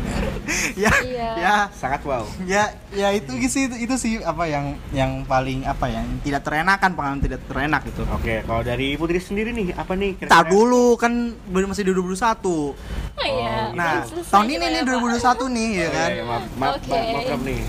ya 0.82 0.88
Iya. 0.98 1.28
ya 1.36 1.54
sangat 1.70 2.00
wow. 2.02 2.24
ya 2.42 2.72
ya 2.88 3.12
itu 3.12 3.28
sih 3.44 3.68
itu, 3.68 3.76
itu 3.78 3.94
sih 3.94 4.12
apa 4.18 4.48
yang 4.48 4.64
yang 4.90 5.10
paling 5.22 5.60
apa 5.62 5.86
ya 5.86 6.00
yang 6.00 6.08
tidak 6.22 6.40
terenakan 6.40 6.90
pengalaman 6.90 7.20
tidak 7.20 7.40
terenak 7.44 7.84
gitu 7.84 8.00
Oke, 8.10 8.40
kalau 8.42 8.62
dari 8.62 8.96
Putri 8.96 9.20
sendiri 9.20 9.52
nih, 9.52 9.72
apa 9.72 9.92
nih 9.92 10.16
kira-kira? 10.16 10.32
Tar 10.32 10.48
dulu 10.48 10.96
kan 10.96 11.12
belum 11.46 11.76
masih 11.76 11.84
2021 11.84 12.48
oh, 12.48 12.72
iya 13.20 13.72
nah 13.72 14.00
Belum 14.00 14.08
selesai 14.08 14.32
tahun 14.32 14.46
kita 14.46 14.56
ini 14.56 14.64
ya, 14.64 14.72
nih 14.72 14.82
Pak. 14.82 15.00
2021 15.44 15.52
nih 15.52 15.68
ya 15.68 15.84
Oh, 15.84 15.92
kan 15.92 16.08
iya, 16.08 16.08
iya, 16.08 16.24
maaf, 16.24 16.44
maaf, 16.54 16.72
Oke. 16.72 16.88
maaf, 16.88 17.04
maaf, 17.04 17.24
maaf 17.28 17.42
nih. 17.44 17.60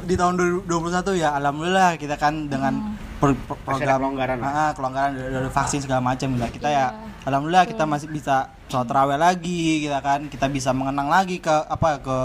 di 0.08 0.14
tahun 0.14 0.34
2021 0.64 1.18
ya 1.18 1.28
alhamdulillah 1.34 1.90
kita 1.96 2.16
kan 2.16 2.46
dengan 2.46 2.74
per- 2.80 3.09
per- 3.20 3.36
ada 3.36 3.54
program 3.60 3.96
kelonggaran. 4.00 4.38
Ah, 4.40 4.72
kelonggaran 4.72 5.10
dari, 5.12 5.28
dari 5.30 5.48
vaksin 5.48 5.80
segala 5.80 6.00
macam 6.00 6.26
gitu. 6.26 6.46
Kita 6.50 6.66
ya 6.66 6.88
Iya. 6.90 7.28
alhamdulillah 7.28 7.68
kita 7.68 7.84
masih 7.84 8.08
bisa 8.08 8.48
sholat 8.66 8.86
terawih 8.86 9.14
lagi 9.14 9.82
kita 9.82 9.98
kan 9.98 10.20
kita 10.24 10.46
bisa 10.46 10.70
mengenang 10.70 11.06
lagi 11.06 11.36
ke 11.36 11.50
apa 11.50 11.98
ke 11.98 12.16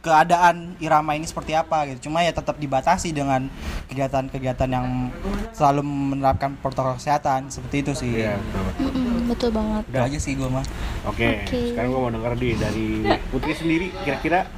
keadaan 0.00 0.76
irama 0.78 1.12
ini 1.12 1.24
seperti 1.24 1.50
apa 1.50 1.88
gitu 1.88 2.06
cuma 2.06 2.20
ya 2.20 2.30
tetap 2.30 2.54
dibatasi 2.54 3.10
dengan 3.10 3.48
kegiatan-kegiatan 3.88 4.68
yang 4.68 5.10
selalu 5.50 5.82
menerapkan 5.82 6.54
protokol 6.56 6.94
kesehatan 6.94 7.48
seperti 7.48 7.76
itu 7.80 7.92
sih 7.96 8.12
Iya, 8.14 8.36
betul. 8.38 9.15
Betul 9.26 9.50
banget 9.50 9.82
udah 9.90 10.02
aja 10.06 10.18
sih 10.22 10.38
gue 10.38 10.46
mah 10.46 10.62
Oke, 11.06 11.46
Oke. 11.46 11.70
sekarang 11.74 11.94
gue 11.94 12.00
mau 12.02 12.12
denger 12.14 12.32
di 12.34 12.50
dari 12.58 12.88
Putri 13.30 13.54
sendiri 13.54 13.86
kira-kira 14.02 14.50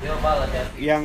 yang 0.80 1.04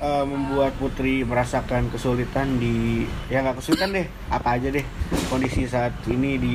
eh, 0.00 0.24
membuat 0.24 0.72
Putri 0.80 1.20
merasakan 1.20 1.92
kesulitan 1.92 2.56
di 2.56 3.04
ya 3.28 3.44
nggak 3.44 3.60
kesulitan 3.60 3.92
deh, 3.92 4.06
apa 4.32 4.56
aja 4.56 4.72
deh 4.72 4.84
kondisi 5.28 5.68
saat 5.68 5.92
ini 6.08 6.40
di 6.40 6.54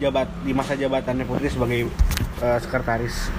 jabat 0.00 0.28
di 0.44 0.52
masa 0.52 0.76
jabatannya 0.76 1.24
Putri 1.24 1.48
sebagai 1.48 1.88
eh, 2.44 2.58
sekretaris. 2.60 3.32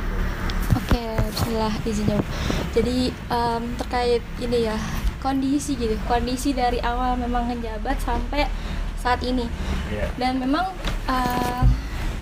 Oke, 0.75 1.03
bismillah 1.29 1.73
izin 1.85 2.05
jawab. 2.09 2.25
Jadi 2.73 2.97
em, 3.13 3.63
terkait 3.79 4.23
ini 4.41 4.67
ya 4.67 4.75
kondisi 5.21 5.77
gitu, 5.77 5.95
kondisi 6.09 6.51
dari 6.57 6.81
awal 6.81 7.15
memang 7.21 7.47
ngejabat 7.53 8.01
sampai 8.01 8.49
saat 8.97 9.21
ini. 9.21 9.45
Iya. 9.93 10.09
Dan 10.17 10.41
memang 10.41 10.73
eh, 11.05 11.63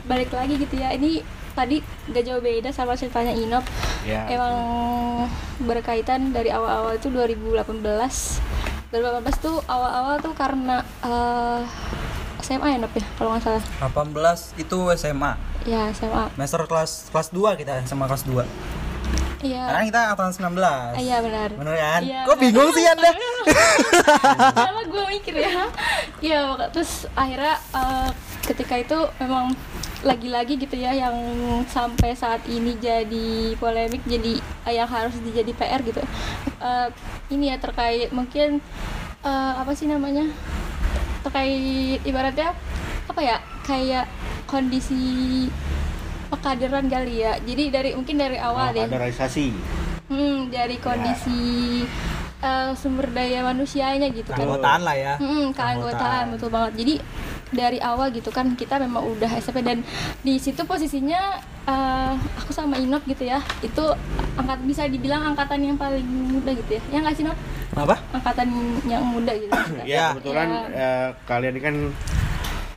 balik 0.04 0.30
lagi 0.30 0.56
gitu 0.56 0.76
ya, 0.76 0.92
ini 0.92 1.24
tadi 1.52 1.80
gak 2.08 2.24
jauh 2.24 2.40
beda 2.40 2.70
sama 2.70 2.94
ceritanya 2.94 3.32
Inop. 3.32 3.64
Ya. 4.04 4.26
Emang 4.28 4.56
berkaitan 5.60 6.30
dari 6.30 6.50
awal-awal 6.50 6.96
itu 6.96 7.08
2018. 7.08 7.72
2018 8.90 9.00
tuh 9.40 9.58
awal-awal 9.64 10.20
tuh 10.20 10.34
karena 10.34 10.82
eh, 11.00 11.62
SMA 12.40 12.68
ya 12.70 12.78
Nop 12.78 12.92
ya, 12.92 13.06
kalau 13.16 13.32
nggak 13.32 13.44
salah. 13.44 13.64
18 13.82 14.60
itu 14.60 14.78
SMA 14.94 15.32
Ya 15.64 15.88
SMA. 15.90 16.28
semester 16.34 16.62
kelas 16.66 16.92
kelas 17.08 17.28
2 17.30 17.56
kita 17.56 17.74
sama 17.86 18.04
kelas 18.06 18.28
2 18.28 18.44
Iya. 19.42 19.64
karena 19.66 19.84
kita 19.86 20.00
angkatan 20.10 20.32
19 20.32 20.60
Ah, 20.60 20.92
Iya 20.96 21.18
benar. 21.20 21.50
bener 21.52 21.74
kan 21.74 22.02
Iya, 22.02 22.20
kok 22.22 22.32
benar. 22.32 22.44
bingung 22.44 22.70
sih 22.72 22.86
anda 22.86 23.12
Sama 24.54 24.82
gue 24.86 25.04
mikir 25.10 25.36
ya. 25.38 25.68
Iya, 26.20 26.40
terus 26.70 27.08
akhirnya 27.14 27.56
eh, 27.72 28.10
ketika 28.44 28.76
itu 28.78 28.98
memang 29.18 29.52
lagi-lagi 30.04 30.56
gitu 30.58 30.76
ya 30.76 30.92
yang 30.92 31.16
sampai 31.66 32.12
saat 32.14 32.44
ini 32.46 32.76
jadi 32.78 33.28
polemik 33.56 34.04
jadi 34.04 34.36
eh, 34.68 34.74
yang 34.74 34.86
harus 34.86 35.16
dijadi 35.18 35.52
PR 35.52 35.80
gitu. 35.82 36.04
Eh, 36.60 36.88
ini 37.30 37.48
ya 37.48 37.58
terkait 37.58 38.12
mungkin 38.12 38.60
eh, 39.22 39.54
apa 39.56 39.72
sih 39.72 39.88
namanya? 39.88 40.28
Terkait 41.24 42.04
ibaratnya 42.04 42.52
apa 43.06 43.22
ya? 43.22 43.38
Kayak 43.64 44.12
kondisi 44.44 45.48
pekaderan 46.30 46.86
kali 46.86 47.24
ya. 47.24 47.40
Jadi 47.40 47.64
dari 47.70 47.90
mungkin 47.94 48.16
dari 48.18 48.36
awal 48.36 48.70
Oh, 48.70 48.76
deh. 48.76 48.86
kaderisasi. 48.86 49.56
Hmm, 50.04 50.52
dari 50.52 50.78
kondisi 50.78 51.42
eh, 52.40 52.72
sumber 52.76 53.08
daya 53.10 53.40
manusianya 53.42 54.12
gitu 54.12 54.28
kan. 54.28 54.36
keanggotaan 54.36 54.82
lah 54.84 54.96
ya 54.96 55.14
Hmm, 55.16 55.56
keanggotaan 55.56 56.36
betul 56.36 56.52
banget. 56.52 56.76
Jadi 56.76 56.94
dari 57.54 57.78
awal 57.78 58.10
gitu 58.10 58.30
kan 58.30 58.58
kita 58.58 58.76
memang 58.78 59.06
udah 59.08 59.30
SMP 59.38 59.62
dan 59.62 59.86
di 60.20 60.36
situ 60.36 60.66
posisinya 60.66 61.38
eh, 61.64 62.14
aku 62.38 62.52
sama 62.52 62.76
Inop 62.76 63.06
gitu 63.06 63.24
ya. 63.24 63.40
Itu 63.62 63.94
angkat 64.36 64.60
bisa 64.66 64.84
dibilang 64.86 65.34
angkatan 65.34 65.62
yang 65.64 65.78
paling 65.78 66.04
muda 66.04 66.52
gitu 66.52 66.78
ya. 66.78 66.82
Ya 66.90 66.98
nggak 67.00 67.16
sih 67.16 67.24
Inop? 67.24 67.38
apa 67.74 67.98
Angkatan 68.14 68.50
yang 68.86 69.02
muda 69.02 69.34
gitu. 69.34 69.50
Ya, 69.82 69.86
Ya. 69.86 70.06
kebetulan 70.14 70.48
Ya. 70.50 70.62
eh, 70.74 71.08
kalian 71.26 71.54
ini 71.54 71.62
kan 71.62 71.76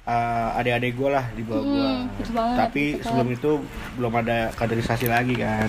eh, 0.06 0.59
adik-adik 0.61 0.92
gue 0.95 1.11
lah 1.11 1.25
di 1.35 1.42
bawah 1.42 1.62
gue. 1.62 1.83
Hmm, 1.83 2.33
banget, 2.33 2.56
Tapi 2.62 2.85
betul 2.95 3.04
sebelum 3.04 3.28
itu 3.28 3.50
belum 3.99 4.12
ada 4.14 4.38
kaderisasi 4.54 5.06
lagi 5.09 5.35
kan. 5.35 5.68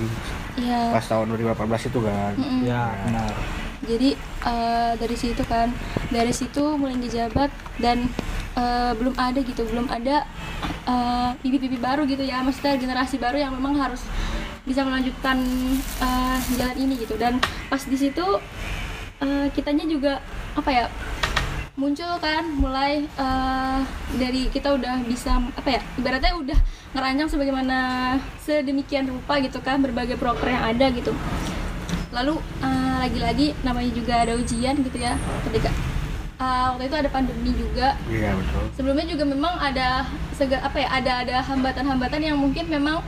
Iya. 0.56 0.94
Pas 0.94 1.06
tahun 1.06 1.32
2018 1.34 1.90
itu 1.90 2.00
kan. 2.04 2.34
Mm-mm. 2.36 2.62
ya 2.64 2.92
benar 3.04 3.32
jadi 3.78 4.10
eh, 4.42 4.92
dari 4.98 5.14
situ 5.14 5.44
kan 5.46 5.70
dari 6.10 6.34
situ 6.34 6.76
mulai 6.76 6.98
dijabat 6.98 7.54
dan 7.78 8.10
eh, 8.58 8.92
belum 8.98 9.14
ada 9.14 9.40
gitu 9.46 9.62
belum 9.70 9.88
ada 9.88 10.26
eh, 10.90 11.30
bibit-bibit 11.46 11.80
baru 11.80 12.10
gitu 12.10 12.26
ya 12.26 12.42
maksudnya 12.42 12.76
generasi 12.82 13.22
baru 13.22 13.38
yang 13.38 13.54
memang 13.54 13.78
harus 13.78 14.02
bisa 14.68 14.84
melanjutkan 14.84 15.40
eh, 16.04 16.38
jalan 16.60 16.76
ini 16.76 17.00
gitu. 17.00 17.16
Dan 17.16 17.40
pas 17.72 17.80
di 17.80 17.96
situ 17.96 18.26
eh, 19.24 19.48
kitanya 19.56 19.88
juga 19.88 20.20
apa 20.58 20.70
ya 20.74 20.86
muncul 21.78 22.18
kan 22.20 22.44
mulai 22.58 23.06
eh, 23.06 23.80
dari 24.18 24.50
kita 24.52 24.76
udah 24.76 25.06
bisa 25.08 25.40
apa 25.56 25.78
ya 25.78 25.82
ibaratnya 25.96 26.34
udah 26.36 26.60
ngerancang 26.98 27.30
sebagaimana 27.32 27.78
sedemikian 28.44 29.08
rupa 29.08 29.40
gitu 29.40 29.62
kan 29.64 29.80
berbagai 29.80 30.20
proker 30.20 30.52
yang 30.52 30.68
ada 30.68 30.92
gitu. 30.92 31.16
Lalu 32.12 32.40
lagi-lagi 32.98 33.54
namanya 33.62 33.92
juga 33.94 34.26
ada 34.26 34.34
ujian 34.36 34.74
gitu 34.82 34.98
ya 34.98 35.16
ketika 35.48 35.70
eh, 36.38 36.66
waktu 36.68 36.84
itu 36.86 36.96
ada 36.96 37.10
pandemi 37.10 37.52
juga 37.52 37.88
Iya 38.06 38.32
betul. 38.34 38.64
sebelumnya 38.74 39.06
juga 39.06 39.24
memang 39.26 39.54
ada 39.56 40.06
sega 40.32 40.58
apa 40.60 40.78
ya 40.78 40.90
ada 40.92 41.12
ada 41.20 41.36
hambatan-hambatan 41.44 42.22
yang 42.24 42.38
mungkin 42.38 42.66
memang 42.68 43.02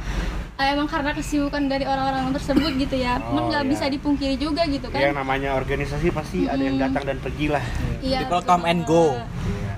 eh, 0.55 0.67
emang 0.69 0.86
karena 0.86 1.12
kesibukan 1.12 1.65
dari 1.65 1.83
orang-orang 1.83 2.33
tersebut 2.33 2.71
gitu 2.77 2.95
ya 2.95 3.15
Oh, 3.17 3.31
memang 3.31 3.43
nggak 3.50 3.63
iya. 3.63 3.71
bisa 3.71 3.86
dipungkiri 3.88 4.36
juga 4.36 4.65
gitu 4.65 4.89
Yang 4.89 5.13
kan 5.13 5.17
namanya 5.17 5.50
organisasi 5.53 6.07
pasti 6.09 6.39
ada 6.45 6.59
yang 6.59 6.77
datang 6.77 7.03
dan 7.05 7.17
pergi 7.17 7.48
lah. 7.48 7.63
iya 8.01 8.19
People 8.21 8.43
come 8.43 8.65
and 8.65 8.83
go. 8.83 9.15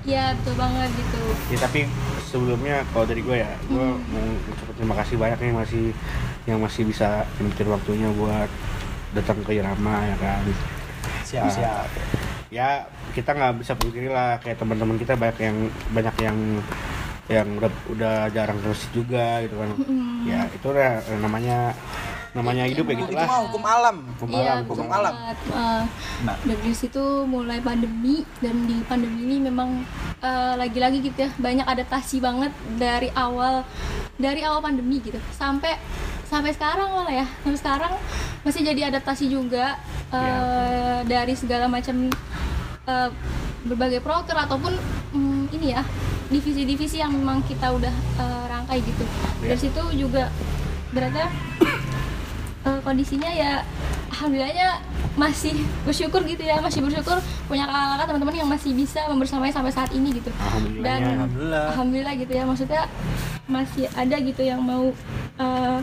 iya 0.01 0.33
betul 0.33 0.55
banget 0.55 0.89
gitu 0.91 1.21
Ya, 1.47 1.57
tapi 1.59 1.85
sebelumnya 2.23 2.81
kalau 2.89 3.05
dari 3.05 3.21
gue 3.21 3.37
ya, 3.37 3.51
gue 3.61 3.77
Hmm. 3.77 4.01
mau 4.07 4.23
ucapin 4.47 4.73
terima 4.73 4.95
kasih 4.97 5.15
banyak 5.15 5.37
nih 5.37 5.53
masih 5.53 5.85
yang 6.43 6.57
masih 6.57 6.83
bisa 6.83 7.07
nyempetin 7.35 7.69
waktunya 7.69 8.09
buat 8.11 8.49
datang 9.11 9.43
ke 9.43 9.53
Irama 9.53 10.01
ya 10.01 10.15
kan. 10.17 10.41
siap 11.21 11.43
Ah, 11.43 11.51
siap 11.51 11.85
Ya 12.51 12.83
kita 13.15 13.31
nggak 13.31 13.63
bisa 13.63 13.73
pungkiri 13.79 14.11
lah 14.11 14.35
kayak 14.43 14.59
teman-teman 14.59 14.99
kita 14.99 15.15
banyak 15.15 15.37
yang 15.39 15.57
banyak 15.95 16.15
yang 16.19 16.37
yang 17.31 17.47
udah 17.55 17.71
udah 17.87 18.15
jarang 18.35 18.59
terus 18.59 18.91
juga 18.91 19.39
gitu 19.47 19.55
kan. 19.55 19.69
Hmm. 19.87 20.27
Ya 20.27 20.51
itu 20.51 20.67
eh, 20.75 20.99
namanya 21.23 21.71
namanya 22.31 22.63
hidup 22.63 22.87
ya 22.87 22.95
itu 22.95 23.11
gitulah. 23.11 23.27
mah 23.27 23.39
hukum 23.43 23.63
alam 23.67 23.95
Hukum 24.15 24.27
Iya, 24.31 24.51
alam, 24.55 24.63
hukum 24.63 24.87
alam. 24.87 25.13
Eh, 25.15 25.83
Nah. 26.23 26.37
dari 26.47 26.71
situ 26.71 27.03
mulai 27.27 27.59
pandemi 27.59 28.23
dan 28.39 28.55
di 28.63 28.79
pandemi 28.87 29.27
ini 29.27 29.37
memang 29.51 29.83
eh, 30.23 30.53
lagi-lagi 30.55 31.03
gitu 31.03 31.27
ya 31.27 31.31
banyak 31.35 31.67
adaptasi 31.67 32.23
banget 32.23 32.51
dari 32.79 33.11
awal 33.15 33.67
dari 34.15 34.43
awal 34.47 34.63
pandemi 34.63 35.03
gitu 35.03 35.19
sampai 35.35 35.75
sampai 36.31 36.51
sekarang 36.51 36.87
malah 36.89 37.11
ya 37.13 37.27
sampai 37.43 37.59
sekarang 37.59 37.93
masih 38.41 38.61
jadi 38.63 38.81
adaptasi 38.87 39.27
juga 39.27 39.75
eh, 40.09 40.17
Iya. 40.17 41.03
dari 41.03 41.33
segala 41.35 41.67
macam 41.67 42.07
eh, 42.85 43.09
berbagai 43.61 43.99
proker 43.99 44.37
ataupun 44.39 44.73
mm, 45.11 45.43
ini 45.51 45.67
ya 45.71 45.83
divisi-divisi 46.27 46.97
yang 46.97 47.11
memang 47.11 47.43
kita 47.43 47.67
udah 47.69 47.91
eh, 47.91 48.43
rangkai 48.47 48.79
gitu 48.79 49.03
Iya. 49.43 49.51
dari 49.51 49.59
situ 49.59 49.83
juga 49.93 50.31
berarti 50.89 51.19
eh, 52.61 52.79
kondisinya 52.81 53.27
ya 53.27 53.61
alhamdulillahnya 54.11 54.69
masih 55.11 55.51
bersyukur 55.83 56.23
gitu 56.23 56.39
ya 56.41 56.57
masih 56.57 56.79
bersyukur 56.79 57.19
punya 57.45 57.67
kakak-kakak 57.67 58.05
teman-teman 58.07 58.35
yang 58.37 58.49
masih 58.49 58.71
bisa 58.71 59.03
membersamai 59.05 59.51
sampai 59.51 59.67
saat 59.69 59.91
ini 59.91 60.15
gitu 60.15 60.31
Alhamdulillahnya. 60.31 60.87
dan 60.87 61.01
Alhamdulillah. 61.19 61.63
alhamdulillah 61.75 62.13
gitu 62.15 62.31
ya 62.31 62.43
maksudnya 62.47 62.81
masih 63.45 63.91
ada 63.91 64.15
gitu 64.17 64.41
yang 64.41 64.63
mau 64.63 64.95
eh, 65.37 65.79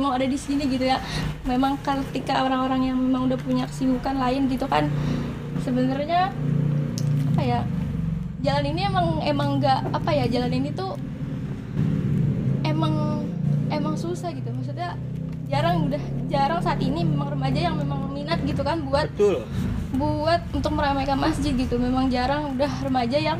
mau 0.00 0.14
ada 0.14 0.24
di 0.24 0.38
sini 0.38 0.64
gitu 0.70 0.88
ya. 0.88 1.02
Memang 1.44 1.76
ketika 1.82 2.46
orang-orang 2.46 2.92
yang 2.92 2.98
memang 3.00 3.28
udah 3.28 3.38
punya 3.40 3.64
kesibukan 3.68 4.16
lain 4.16 4.48
gitu 4.48 4.64
kan 4.70 4.88
sebenarnya 5.62 6.32
apa 7.32 7.42
ya 7.42 7.60
jalan 8.42 8.64
ini 8.74 8.80
emang 8.86 9.06
emang 9.22 9.48
nggak 9.62 9.80
apa 9.94 10.10
ya 10.10 10.24
jalan 10.26 10.52
ini 10.52 10.70
tuh 10.74 10.98
emang 12.66 13.26
emang 13.70 13.94
susah 13.98 14.30
gitu. 14.34 14.48
Maksudnya 14.50 14.96
jarang 15.52 15.90
udah 15.90 16.02
jarang 16.32 16.60
saat 16.64 16.80
ini 16.80 17.04
memang 17.04 17.36
remaja 17.36 17.60
yang 17.60 17.76
memang 17.76 18.08
minat 18.10 18.40
gitu 18.48 18.64
kan 18.64 18.80
buat 18.88 19.12
Betul. 19.12 19.44
buat 19.96 20.40
untuk 20.56 20.72
meramaikan 20.72 21.20
masjid 21.20 21.52
gitu. 21.52 21.76
Memang 21.76 22.08
jarang 22.08 22.56
udah 22.56 22.70
remaja 22.82 23.18
yang 23.20 23.38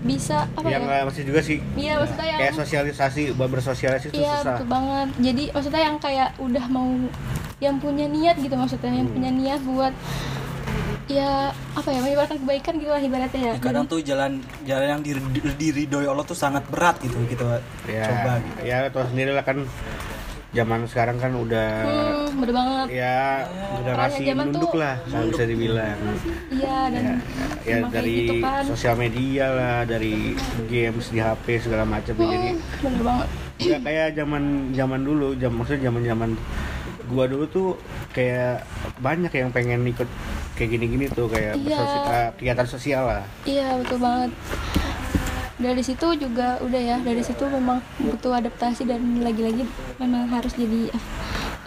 bisa 0.00 0.48
apa 0.50 0.64
yang 0.64 0.80
ya? 0.80 0.86
nggak 0.86 1.02
masih 1.06 1.22
juga 1.24 1.40
sih. 1.40 1.58
Iya 1.74 2.00
maksudnya 2.00 2.26
yang 2.26 2.40
kayak 2.40 2.54
sosialisasi 2.56 3.22
buat 3.32 3.50
bersosialisasi 3.50 4.06
itu 4.08 4.16
iya 4.18 4.34
susah. 4.38 4.56
betul 4.56 4.66
banget. 4.66 5.08
Jadi 5.20 5.44
maksudnya 5.50 5.82
yang 5.82 5.96
kayak 5.98 6.28
udah 6.38 6.64
mau 6.66 6.88
yang 7.58 7.76
punya 7.76 8.06
niat 8.06 8.36
gitu 8.36 8.54
maksudnya 8.54 8.90
yang 8.90 9.04
Hmm. 9.04 9.14
punya 9.14 9.30
niat 9.30 9.60
buat 9.62 9.92
ya 11.06 11.30
apa 11.74 11.88
ya 11.90 12.00
menyebarkan 12.00 12.38
kebaikan 12.38 12.74
gitu 12.76 12.88
lah 12.88 12.98
ibaratnya 12.98 13.40
ya. 13.42 13.52
Kadang 13.58 13.84
tuh 13.84 13.98
jalan 14.00 14.38
jalan 14.62 14.86
yang 14.88 15.02
diri- 15.02 15.26
diridhoi 15.54 16.06
Allah 16.06 16.22
tuh 16.22 16.34
sangat 16.34 16.62
berat 16.66 16.96
gitu 16.98 17.18
kita 17.26 17.58
ya 17.84 18.06
coba 18.06 18.32
gitu. 18.38 18.58
ya 18.62 18.76
tau 18.88 19.04
sendiri 19.04 19.30
lah 19.30 19.42
kan 19.42 19.66
zaman 20.50 20.82
sekarang 20.84 21.16
kan 21.16 21.30
udah 21.32 21.70
hmm, 21.80 22.26
bener 22.36 22.52
banget 22.52 22.86
ya 22.92 23.46
generasi 23.76 24.22
tuh- 24.50 24.74
lah 24.74 24.94
kalau 25.04 25.26
bisa 25.28 25.44
dibilang 25.44 25.98
iya 26.50 26.78
dan 26.90 27.02
ya, 27.04 27.14
ya 27.62 27.76
dari 27.86 28.14
gitu 28.20 28.34
kan. 28.40 28.62
sosial 28.66 28.94
media 28.94 29.46
lah 29.48 29.78
dari 29.84 30.34
games 30.66 31.06
di 31.08 31.18
HP 31.18 31.46
segala 31.60 31.84
macam 31.84 32.12
jadi 32.12 32.50
Hmm, 32.50 32.58
bener 32.82 33.02
banget 33.04 33.28
ya 33.60 33.76
kayak 33.78 34.08
zaman 34.16 34.42
zaman 34.72 35.00
dulu 35.00 35.28
jam 35.36 35.52
maksudnya 35.52 35.86
zaman 35.86 36.02
zaman 36.02 36.30
gua 37.06 37.24
dulu 37.26 37.44
tuh 37.46 37.68
kayak 38.10 38.66
banyak 38.98 39.30
yang 39.30 39.50
pengen 39.50 39.82
ikut 39.84 40.06
kayak 40.52 40.70
gini-gini 40.72 41.06
tuh 41.08 41.26
kayak 41.26 41.54
Iya. 41.56 41.78
bersosi- 41.78 42.02
eh, 42.08 42.28
kegiatan 42.36 42.66
sosial 42.66 43.02
lah 43.04 43.22
Iya 43.44 43.78
betul 43.78 43.98
banget. 43.98 44.30
Dari 45.60 45.82
situ 45.84 46.06
juga 46.16 46.56
udah 46.64 46.80
ya, 46.80 46.96
dari 47.04 47.20
situ 47.20 47.44
memang 47.44 47.84
butuh 48.00 48.32
adaptasi 48.32 48.88
dan 48.88 49.20
lagi-lagi 49.20 49.68
memang 50.00 50.24
harus 50.32 50.56
jadi 50.56 50.88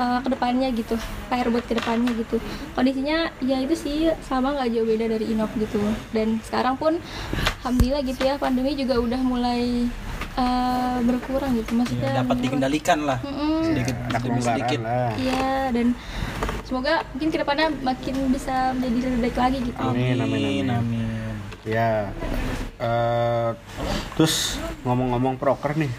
uh, 0.01 0.17
ke 0.25 0.33
depannya 0.33 0.73
gitu, 0.73 0.97
PR 1.29 1.47
buat 1.53 1.61
ke 1.69 1.77
depannya 1.77 2.09
gitu. 2.17 2.41
Kondisinya 2.73 3.29
ya 3.37 3.61
itu 3.61 3.77
sih 3.77 4.09
sama 4.25 4.57
nggak 4.57 4.73
jauh 4.73 4.87
beda 4.89 5.05
dari 5.13 5.25
Inop 5.29 5.53
gitu. 5.61 5.77
Dan 6.09 6.41
sekarang 6.41 6.73
pun, 6.81 6.97
alhamdulillah 7.61 8.01
gitu 8.01 8.21
ya, 8.25 8.41
pandemi 8.41 8.73
juga 8.73 8.97
udah 8.97 9.21
mulai 9.21 9.85
uh, 10.41 10.97
berkurang 11.05 11.53
gitu, 11.61 11.77
maksudnya. 11.77 12.17
Ya, 12.17 12.25
dapat 12.25 12.37
dikendalikan 12.41 12.99
lah 13.05 13.21
Mm-mm. 13.21 13.61
sedikit 13.61 13.95
demi 13.95 14.17
kelonggaran 14.17 14.57
sedikit 14.57 14.79
Iya 15.21 15.53
dan 15.69 15.87
semoga 16.65 16.93
mungkin 17.13 17.29
ke 17.29 17.37
depannya 17.37 17.67
makin 17.85 18.15
bisa 18.33 18.73
menjadi 18.73 18.97
lebih 19.05 19.19
baik 19.29 19.37
lagi 19.37 19.57
gitu. 19.61 19.77
Amin, 19.77 20.17
amin, 20.17 20.41
amin. 20.41 20.67
amin. 20.73 21.02
Ya 21.63 22.11
eh, 22.79 23.49
terus 24.19 24.59
ngomong-ngomong 24.83 25.39
proker 25.39 25.79
nih 25.79 25.91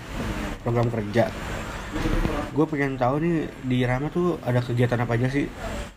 program 0.60 0.88
kerja. 0.88 1.28
Gue 2.54 2.64
pengen 2.70 2.94
tahu 2.94 3.18
nih 3.20 3.36
di 3.66 3.78
Rama 3.82 4.08
tuh 4.08 4.38
ada 4.46 4.62
kegiatan 4.62 5.00
apa 5.00 5.18
aja 5.18 5.28
sih? 5.28 5.50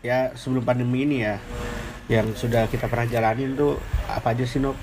Ya 0.04 0.32
sebelum 0.34 0.66
pandemi 0.66 1.04
ini 1.06 1.24
ya 1.24 1.36
yang 2.08 2.32
sudah 2.32 2.66
kita 2.72 2.88
pernah 2.88 3.04
jalanin 3.04 3.52
tuh 3.52 3.76
apa 4.08 4.32
aja 4.32 4.44
sih 4.48 4.60
Nop 4.60 4.76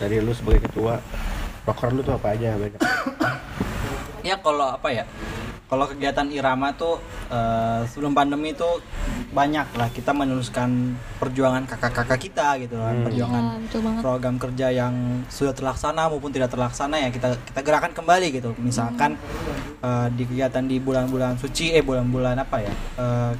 dari 0.00 0.18
lu 0.18 0.32
sebagai 0.32 0.64
ketua 0.68 0.98
proker 1.62 1.92
lu 1.92 2.00
tuh 2.00 2.16
apa 2.16 2.34
aja 2.34 2.56
banyak? 2.56 2.80
Ya 4.26 4.36
kalau 4.40 4.74
apa 4.74 4.88
ya 4.92 5.04
kalau 5.68 5.84
kegiatan 5.84 6.24
irama 6.28 6.72
tuh 6.72 6.96
eh, 7.28 7.80
sebelum 7.86 8.10
pandemi 8.10 8.50
tuh 8.52 8.80
banyak 9.28 9.68
lah 9.70 9.88
kita 9.88 10.10
meneruskan 10.10 10.68
perjuangan 11.18 11.64
kakak-kakak 11.64 12.16
kita 12.18 12.56
gitu 12.58 12.74
kan 12.74 12.90
Hmm. 12.90 13.04
perjuangan 13.04 13.44
banget. 13.68 14.00
program 14.00 14.34
kerja 14.36 14.66
yang 14.70 14.94
sudah 15.28 15.52
terlaksana 15.52 16.08
maupun 16.08 16.32
tidak 16.32 16.48
terlaksana 16.48 16.96
ya 16.98 17.08
kita 17.08 17.36
kita 17.44 17.60
gerakan 17.60 17.92
kembali 17.92 18.26
gitu 18.32 18.56
misalkan 18.56 19.20
eh, 19.78 20.08
di 20.10 20.24
kegiatan 20.24 20.64
di 20.64 20.76
bulan-bulan 20.78 21.36
suci 21.36 21.70
eh 21.70 21.80
bulan-bulan 21.80 22.34
apa 22.38 22.56
ya 22.58 22.72
eh, 22.96 23.32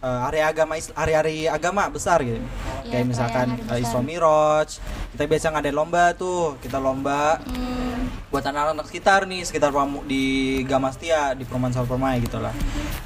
eh, 0.00 0.20
area 0.24 0.44
agama 0.46 0.74
hari-hari 0.92 1.46
agama 1.46 1.86
besar 1.88 2.22
gitu 2.22 2.38
Iya, 2.86 2.92
kayak 2.94 3.06
misalkan 3.08 3.46
eh, 3.66 3.82
Isra. 3.82 3.98
Miraj 4.00 4.78
kita 5.10 5.26
biasa 5.26 5.46
ngadain 5.50 5.74
lomba 5.74 6.14
tuh 6.14 6.54
kita 6.62 6.78
lomba 6.78 7.42
Hmm, 7.42 7.75
buat 8.26 8.42
anak-anak 8.42 8.86
sekitar 8.86 9.24
nih 9.24 9.46
sekitar 9.46 9.70
Pamu- 9.70 10.02
di 10.02 10.24
Gamastia 10.66 11.32
di 11.32 11.46
Perumahan 11.46 11.72
Sal 11.72 11.86
Permai 11.86 12.18
gitu 12.18 12.42
lah. 12.42 12.50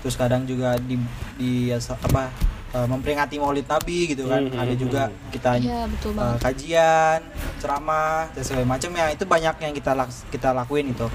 Terus 0.00 0.16
kadang 0.16 0.48
juga 0.48 0.80
di 0.80 0.96
di 1.36 1.68
apa 1.70 2.32
eh, 2.72 2.86
memperingati 2.88 3.36
Maulid 3.36 3.68
Nabi 3.68 4.16
gitu 4.16 4.24
kan. 4.26 4.48
Hmm, 4.48 4.56
ada 4.56 4.72
hmm, 4.72 4.80
juga 4.80 5.02
kita 5.28 5.60
Iya 5.60 5.84
betul 5.86 6.16
banget. 6.16 6.38
kajian 6.40 7.20
ceramah 7.60 8.32
dan 8.32 8.42
segala 8.42 8.64
macam 8.66 8.90
ya. 8.96 9.06
Itu 9.12 9.24
banyak 9.28 9.54
yang 9.60 9.72
kita 9.76 9.92
laks- 9.92 10.24
kita 10.32 10.56
lakuin 10.56 10.88
itu. 10.88 11.06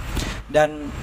Dan 0.45 0.93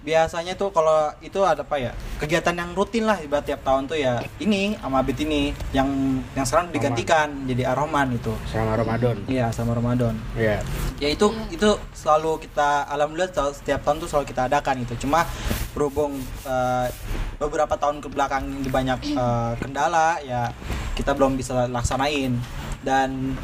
biasanya 0.00 0.56
tuh 0.56 0.72
kalau 0.72 1.12
itu 1.20 1.40
ada 1.44 1.60
apa 1.60 1.76
ya? 1.76 1.92
Kegiatan 2.16 2.56
yang 2.56 2.72
rutin 2.72 3.04
lah 3.04 3.20
ibarat 3.20 3.44
tiap 3.44 3.60
tahun 3.60 3.84
tuh 3.84 4.00
ya 4.00 4.24
ini 4.40 4.76
Amabit 4.80 5.20
ini 5.24 5.52
yang 5.76 5.88
yang 6.32 6.44
sekarang 6.48 6.72
digantikan 6.72 7.28
jadi 7.44 7.72
Aroman 7.72 8.16
itu 8.16 8.32
sama 8.48 8.76
Ramadan. 8.76 9.16
Iya 9.28 9.52
sama 9.52 9.76
Ramadan. 9.76 10.16
Ya 10.36 10.64
ya 10.96 11.08
itu 11.12 11.28
itu 11.52 11.68
selalu 11.92 12.40
kita 12.48 12.88
alhamdulillah 12.88 13.52
setiap 13.52 13.84
tahun 13.84 14.00
tuh 14.00 14.08
selalu 14.08 14.26
kita 14.32 14.48
adakan 14.48 14.76
itu 14.84 14.94
cuma 15.04 15.28
berhubung 15.76 16.16
eh, 16.44 16.86
beberapa 17.36 17.76
tahun 17.76 18.00
ke 18.00 18.08
belakang 18.08 18.44
ini 18.48 18.68
banyak 18.68 18.98
eh, 19.12 19.52
kendala 19.60 20.20
ya 20.24 20.48
kita 20.96 21.12
belum 21.12 21.36
bisa 21.36 21.68
laksanain. 21.68 22.36
Dan 22.80 23.36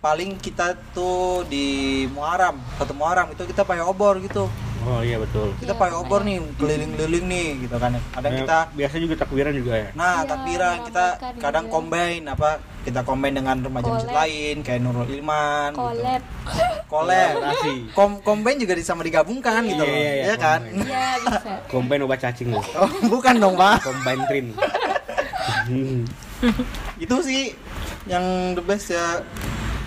paling 0.00 0.40
kita 0.40 0.72
tuh 0.96 1.44
di 1.44 2.08
Muharram 2.08 2.56
satu 2.80 2.96
Muharram 2.96 3.28
itu 3.36 3.44
kita 3.44 3.68
pakai 3.68 3.84
obor 3.84 4.16
gitu 4.24 4.48
oh 4.82 5.00
iya 5.00 5.16
betul 5.16 5.52
kita 5.56 5.70
Iya, 5.70 5.76
pakai 5.76 5.96
obor 5.96 6.20
nih 6.22 6.36
keliling-keliling 6.54 7.24
nih 7.26 7.46
gitu 7.60 7.76
kan 7.76 7.90
kadang 8.10 8.32
Ya, 8.32 8.38
kita 8.40 8.58
biasa 8.72 8.94
juga 8.96 9.14
takbiran 9.16 9.52
juga 9.52 9.72
ya 9.74 9.88
Nah, 9.92 10.14
Iya, 10.16 10.26
takbiran 10.26 10.76
kita 10.82 11.06
meramaikan 11.12 11.36
kadang 11.38 11.64
juga. 11.64 11.74
combine 11.74 12.24
apa 12.26 12.50
kita 12.80 13.00
combine 13.02 13.34
dengan 13.34 13.56
remaja 13.60 13.88
masjid 13.90 14.08
Collab. 14.08 14.20
lain 14.24 14.56
kayak 14.60 14.80
Nurul 14.80 15.06
Ilman 15.06 15.70
gitu. 15.70 15.80
Collab. 15.82 16.22
Collab. 16.86 17.28
Kolaborasi. 17.30 17.74
Kom 17.92 18.10
combine 18.20 18.58
juga 18.58 18.72
sama 18.80 19.02
digabungkan 19.02 19.60
gitu 19.62 19.78
Iya, 19.78 19.84
loh. 19.84 19.94
iya, 19.94 20.10
iya, 20.10 20.24
ya 20.24 20.36
kan? 20.36 20.60
Iya 20.64 21.06
bisa. 21.20 21.50
combine 21.68 22.02
obat 22.02 22.18
cacing 22.18 22.48
lu 22.48 22.60
Oh, 22.74 22.88
bukan 23.06 23.36
dong, 23.36 23.54
Pak. 23.54 23.84
combine 23.84 24.22
trim. 24.26 24.46
Itu 26.96 27.16
sih 27.20 27.52
yang 28.06 28.24
the 28.52 28.62
best 28.62 28.88
ya 28.88 29.20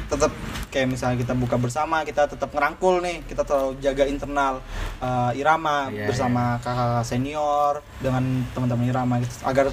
tetap 0.06 0.30
kayak 0.74 0.90
misalnya 0.90 1.22
kita 1.22 1.38
buka 1.38 1.62
bersama 1.62 2.02
kita 2.02 2.26
tetap 2.26 2.50
ngerangkul 2.50 2.98
nih 3.06 3.22
kita 3.30 3.46
terlalu 3.46 3.78
jaga 3.78 4.10
internal 4.10 4.58
eh, 4.98 5.32
irama 5.38 5.94
Iya, 5.94 6.10
bersama 6.10 6.58
kakak 6.58 7.06
senior 7.06 7.86
dengan 8.02 8.42
teman-teman 8.58 8.90
irama 8.90 9.22
gitu, 9.22 9.46
agar 9.46 9.70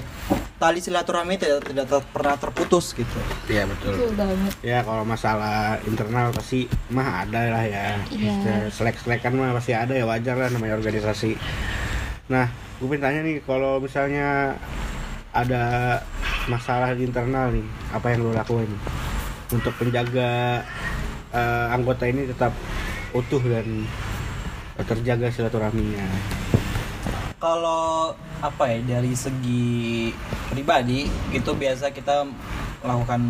tali 0.61 0.77
silaturahmi 0.77 1.41
tidak 1.41 1.65
tidak 1.65 1.89
ter- 1.89 2.09
pernah 2.13 2.37
terputus 2.37 2.93
gitu 2.93 3.17
Iya 3.49 3.65
betul. 3.65 3.97
Betul 3.97 4.11
banget. 4.13 4.53
Ya 4.61 4.85
kalau 4.85 5.01
masalah 5.01 5.81
internal 5.89 6.29
pasti 6.29 6.69
mah 6.93 7.25
ada 7.25 7.41
lah 7.49 7.65
ya. 7.65 7.97
Iya. 8.13 8.69
Selek-selekan 8.69 9.33
mah 9.33 9.57
pasti 9.57 9.73
ada 9.73 9.97
ya 9.97 10.05
wajar 10.05 10.37
lah 10.37 10.53
namanya 10.53 10.77
organisasi. 10.77 11.33
Nah, 12.29 12.45
gue 12.77 12.87
pengen 12.87 13.01
tanya 13.01 13.19
nih 13.25 13.41
kalau 13.41 13.81
misalnya 13.81 14.53
ada 15.33 15.97
masalah 16.45 16.93
di 16.93 17.09
internal 17.09 17.49
nih, 17.49 17.65
apa 17.91 18.05
yang 18.13 18.29
lo 18.29 18.31
lakuin 18.31 18.69
untuk 19.51 19.73
menjaga 19.81 20.61
eh, 21.31 21.65
anggota 21.69 22.05
ini 22.05 22.27
tetap 22.27 22.51
utuh 23.11 23.41
dan 23.41 23.83
terjaga 24.81 25.27
silaturahminya? 25.29 26.07
kalau 27.37 28.13
apa 28.37 28.69
ya 28.69 28.77
dari 28.97 29.17
segi 29.17 30.13
pribadi 30.47 31.09
itu 31.31 31.49
biasa 31.51 31.89
kita 31.89 32.21
melakukan 32.79 33.21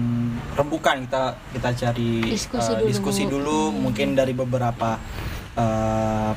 rembukan 0.52 1.00
kita 1.02 1.24
kita 1.50 1.70
cari 1.78 2.12
Diskusi 2.28 2.72
eh, 2.72 2.76
dulu. 2.76 2.88
diskusi 2.88 3.24
dulu 3.26 3.58
mungkin 3.72 4.12
dari 4.12 4.32
beberapa 4.32 5.00
eh, 5.56 6.32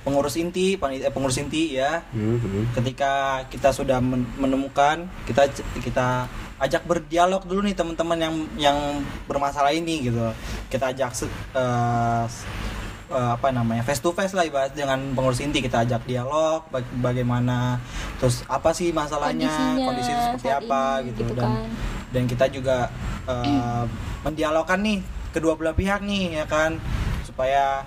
pengurus 0.00 0.40
inti 0.40 0.80
eh, 0.80 1.12
pengurus 1.12 1.36
inti 1.36 1.76
ya 1.76 2.00
Hmm, 2.16 2.40
hmm. 2.40 2.72
ketika 2.72 3.12
kita 3.46 3.76
sudah 3.76 4.00
men- 4.00 4.28
menemukan 4.40 5.04
kita 5.24 5.52
kita 5.80 6.24
ajak 6.58 6.82
berdialog 6.84 7.42
dulu 7.42 7.62
nih 7.62 7.72
teman-teman 7.72 8.18
yang 8.18 8.34
yang 8.56 8.78
bermasalah 9.24 9.70
ini 9.70 10.04
gitu. 10.04 10.20
Kita 10.66 10.90
ajak 10.90 11.10
s- 11.12 11.30
eh, 11.54 12.24
apa 13.08 13.48
namanya 13.48 13.80
face 13.80 13.98
to 13.98 14.10
face 14.10 14.32
lah 14.32 14.42
ibarat 14.42 14.72
dengan 14.72 15.00
pengurus 15.12 15.38
inti. 15.38 15.58
Kita 15.58 15.80
ajak 15.80 16.04
dialog 16.04 16.66
baga- 16.68 16.92
bagaimana 16.94 17.80
terus 18.16 18.44
apa 18.44 18.70
sih 18.70 18.92
masalahnya 18.92 19.48
Kondisinya 19.48 19.86
kondisi 19.86 20.10
itu 20.10 20.22
seperti 20.26 20.48
apa 20.50 20.82
ini, 20.98 21.06
gitu, 21.08 21.20
gitu 21.22 21.32
dan 21.34 21.48
kan. 21.48 21.62
dan 22.10 22.22
kita 22.26 22.44
juga 22.48 22.76
eh, 23.24 23.84
mendialogkan 24.24 24.78
nih 24.78 24.98
kedua 25.28 25.54
belah 25.54 25.72
pihak 25.72 26.02
nih 26.02 26.36
ya 26.36 26.44
kan 26.44 26.76
supaya 27.22 27.86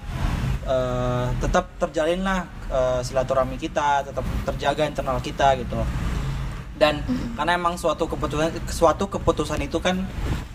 eh, 0.63 1.25
tetap 1.37 1.69
terjalinlah 1.77 2.39
eh, 2.67 2.99
silaturahmi 3.01 3.57
kita 3.57 4.01
tetap 4.03 4.23
terjaga 4.43 4.83
internal 4.85 5.19
kita 5.19 5.53
gitu 5.55 5.81
dan 6.79 7.03
karena 7.37 7.57
emang 7.59 7.77
suatu 7.77 8.09
keputusan 8.09 8.51
suatu 8.71 9.05
keputusan 9.05 9.59
itu 9.61 9.77
kan 9.77 10.01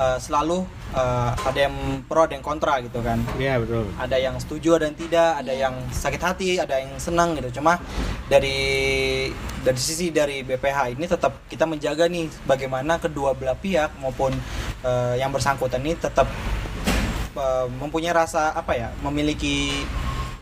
eh, 0.00 0.18
selalu 0.18 0.66
eh, 0.96 1.30
ada 1.36 1.58
yang 1.68 2.02
pro 2.08 2.26
ada 2.26 2.34
yang 2.34 2.44
kontra 2.44 2.82
gitu 2.82 2.98
kan. 3.04 3.20
Iya 3.36 3.60
betul. 3.62 3.86
ada 4.00 4.16
yang 4.16 4.34
setuju 4.40 4.80
ada 4.80 4.84
yang 4.90 4.98
tidak 4.98 5.30
ada 5.38 5.52
yang 5.52 5.74
sakit 5.92 6.20
hati 6.22 6.50
ada 6.58 6.82
yang 6.82 6.96
senang 6.98 7.36
gitu. 7.38 7.60
Cuma 7.60 7.78
dari 8.26 8.58
dari 9.66 9.80
sisi 9.82 10.14
dari 10.14 10.46
BPH 10.46 10.94
ini 10.94 11.06
tetap 11.10 11.42
kita 11.50 11.66
menjaga 11.66 12.06
nih 12.06 12.30
bagaimana 12.46 13.02
kedua 13.02 13.34
belah 13.34 13.58
pihak 13.58 13.98
maupun 13.98 14.30
eh, 14.86 15.14
yang 15.18 15.34
bersangkutan 15.34 15.82
ini 15.82 15.98
tetap 15.98 16.30
eh, 17.34 17.66
mempunyai 17.82 18.14
rasa 18.14 18.54
apa 18.54 18.78
ya 18.78 18.94
memiliki 19.02 19.86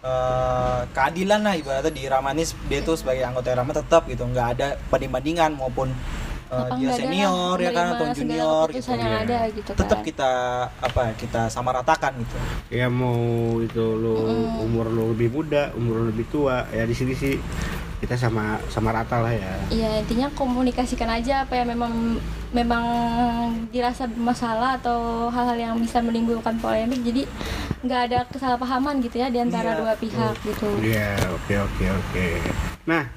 eh, 0.04 0.80
keadilan 0.92 1.40
lah 1.40 1.54
ibaratnya 1.56 1.90
di 1.90 2.04
Ramanis 2.04 2.52
dia 2.68 2.80
tuh 2.80 2.94
sebagai 2.94 3.24
anggota 3.24 3.50
Rama 3.50 3.72
tetap 3.72 4.04
gitu 4.04 4.22
nggak 4.22 4.46
ada 4.54 4.66
banding-bandingan 4.88 5.56
maupun 5.56 5.88
Apa 6.46 6.76
dia 6.78 6.92
senior 6.94 7.56
ya 7.58 7.72
kan 7.72 7.98
atau 7.98 8.06
junior 8.14 8.70
gitu 8.70 8.94
yang 8.94 9.02
Iya. 9.02 9.18
ada 9.26 9.38
gitu 9.50 9.70
tetap 9.74 9.98
kan. 9.98 10.06
kita 10.06 10.30
apa 10.78 11.00
ya, 11.02 11.12
kita 11.16 11.40
sama 11.48 11.74
ratakan 11.74 12.14
gitu 12.14 12.36
ya 12.70 12.86
mau 12.86 13.18
itu 13.58 13.82
lo 13.96 14.14
umur 14.62 14.86
lo 14.86 15.10
lebih 15.10 15.34
muda 15.34 15.74
umur 15.74 15.94
lo 15.98 16.14
lebih 16.14 16.30
tua 16.30 16.68
ya 16.70 16.84
di 16.84 16.94
sini 16.94 17.16
sih 17.16 17.34
kita 18.04 18.20
sama 18.20 18.60
sama 18.68 18.92
rata 18.92 19.24
lah 19.24 19.32
ya 19.32 19.52
ya 19.72 19.90
intinya 20.04 20.28
komunikasikan 20.36 21.08
aja 21.08 21.48
apa 21.48 21.56
yang 21.56 21.72
memang 21.72 22.20
memang 22.52 22.84
dirasa 23.72 24.04
bermasalah 24.06 24.76
atau 24.76 25.32
hal-hal 25.32 25.56
yang 25.56 25.74
bisa 25.80 26.04
menimbulkan 26.04 26.60
polemik 26.60 27.00
jadi 27.00 27.24
nggak 27.80 28.00
ada 28.12 28.18
kesalahpahaman 28.28 29.00
gitu 29.00 29.24
ya 29.24 29.32
di 29.32 29.40
antara 29.40 29.72
Iya, 29.74 29.80
dua 29.80 29.92
pihak 29.96 30.34
gitu 30.44 30.68
Iya, 30.84 31.10
oke 31.32 31.54
oke 31.64 31.84
oke. 31.90 32.26
Nah, 32.84 33.08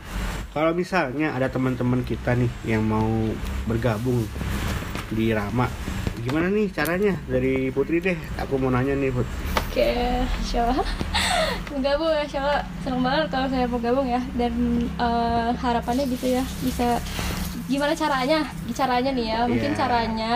kalau 0.56 0.72
misalnya 0.74 1.36
ada 1.36 1.52
teman-teman 1.52 2.02
kita 2.02 2.34
nih 2.34 2.50
yang 2.66 2.82
mau 2.82 3.08
bergabung 3.70 4.24
di 5.12 5.32
Rama, 5.32 5.70
gimana 6.24 6.48
nih 6.52 6.68
caranya? 6.72 7.16
Dari 7.30 7.70
Putri 7.72 8.00
deh, 8.04 8.18
aku 8.42 8.60
mau 8.60 8.72
nanya 8.74 8.96
nih, 8.98 9.12
Put. 9.12 9.28
Oke, 9.70 10.24
Insya 10.44 10.68
Allah 10.68 10.88
Menggabung 11.70 12.10
ya, 12.10 12.24
Allah 12.40 12.62
Senang 12.80 13.02
banget 13.02 13.28
kalau 13.28 13.48
saya 13.48 13.66
mau 13.66 13.78
gabung 13.78 14.08
ya. 14.08 14.22
Dan 14.34 14.54
eh, 14.86 15.50
harapannya 15.54 16.06
gitu 16.08 16.28
ya 16.32 16.44
Bisa 16.62 16.98
Gimana 17.68 17.92
caranya? 17.92 18.48
Caranya 18.72 19.12
nih 19.12 19.26
ya 19.28 19.40
Mungkin 19.44 19.72
Iya. 19.72 19.78
caranya 19.78 20.36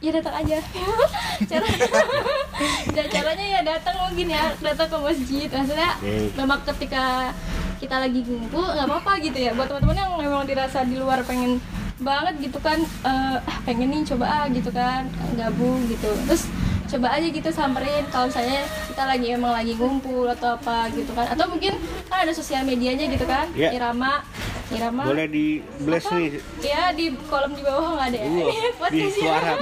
Ya 0.00 0.16
datang 0.16 0.32
aja. 0.32 0.56
Caranya, 1.50 1.76
ya, 2.96 3.02
caranya 3.04 3.44
ya 3.44 3.60
datang 3.60 3.96
mungkin 4.00 4.32
ya 4.32 4.48
Datang 4.56 4.88
ke 4.88 4.96
masjid. 4.96 5.44
Maksudnya 5.44 5.90
memang 6.34 6.56
ketika 6.64 7.28
kita 7.76 7.96
lagi 7.96 8.24
ngumpul 8.24 8.64
nggak 8.64 8.88
apa-apa 8.88 9.20
gitu 9.20 9.36
ya. 9.36 9.52
Buat 9.52 9.68
teman-teman 9.68 9.96
yang 9.96 10.12
memang 10.16 10.48
dirasa 10.48 10.88
di 10.88 10.96
luar 10.96 11.20
pengen 11.24 11.60
banget 12.00 12.48
gitu 12.48 12.56
kan 12.60 12.80
ah, 13.04 13.36
pengen 13.64 13.92
nih 13.92 14.00
coba 14.08 14.24
ah 14.24 14.44
gitu 14.48 14.72
kan 14.72 15.04
gabung 15.36 15.84
gitu. 15.84 16.08
Terus 16.24 16.48
coba 16.90 17.08
aja 17.12 17.22
gitu 17.24 17.48
samperin 17.48 18.02
kalau 18.08 18.26
saya 18.26 18.60
kita 18.84 19.02
lagi 19.04 19.26
emang 19.30 19.52
lagi 19.52 19.72
ngumpul 19.72 20.26
atau 20.26 20.54
apa 20.54 20.90
gitu 20.90 21.10
kan 21.10 21.26
atau 21.28 21.46
mungkin 21.46 21.78
kan 22.04 22.18
ada 22.20 22.32
sosial 22.32 22.62
medianya 22.62 23.06
gitu 23.06 23.22
kan 23.24 23.46
Iya. 23.52 23.70
Irama 23.72 24.26
Irama 24.68 25.02
Boleh 25.04 25.26
di 25.26 25.46
blast 25.80 26.06
apa? 26.06 26.16
nih. 26.16 26.28
ya 26.60 26.90
di 26.90 27.06
kolom 27.24 27.52
di 27.52 27.62
bawah 27.62 27.88
nggak 27.92 28.08
ada 28.08 28.18
ya 28.18 28.26
Ini 28.30 28.58
di 28.60 28.70
podcastnya. 28.74 29.22
suara. 29.24 29.52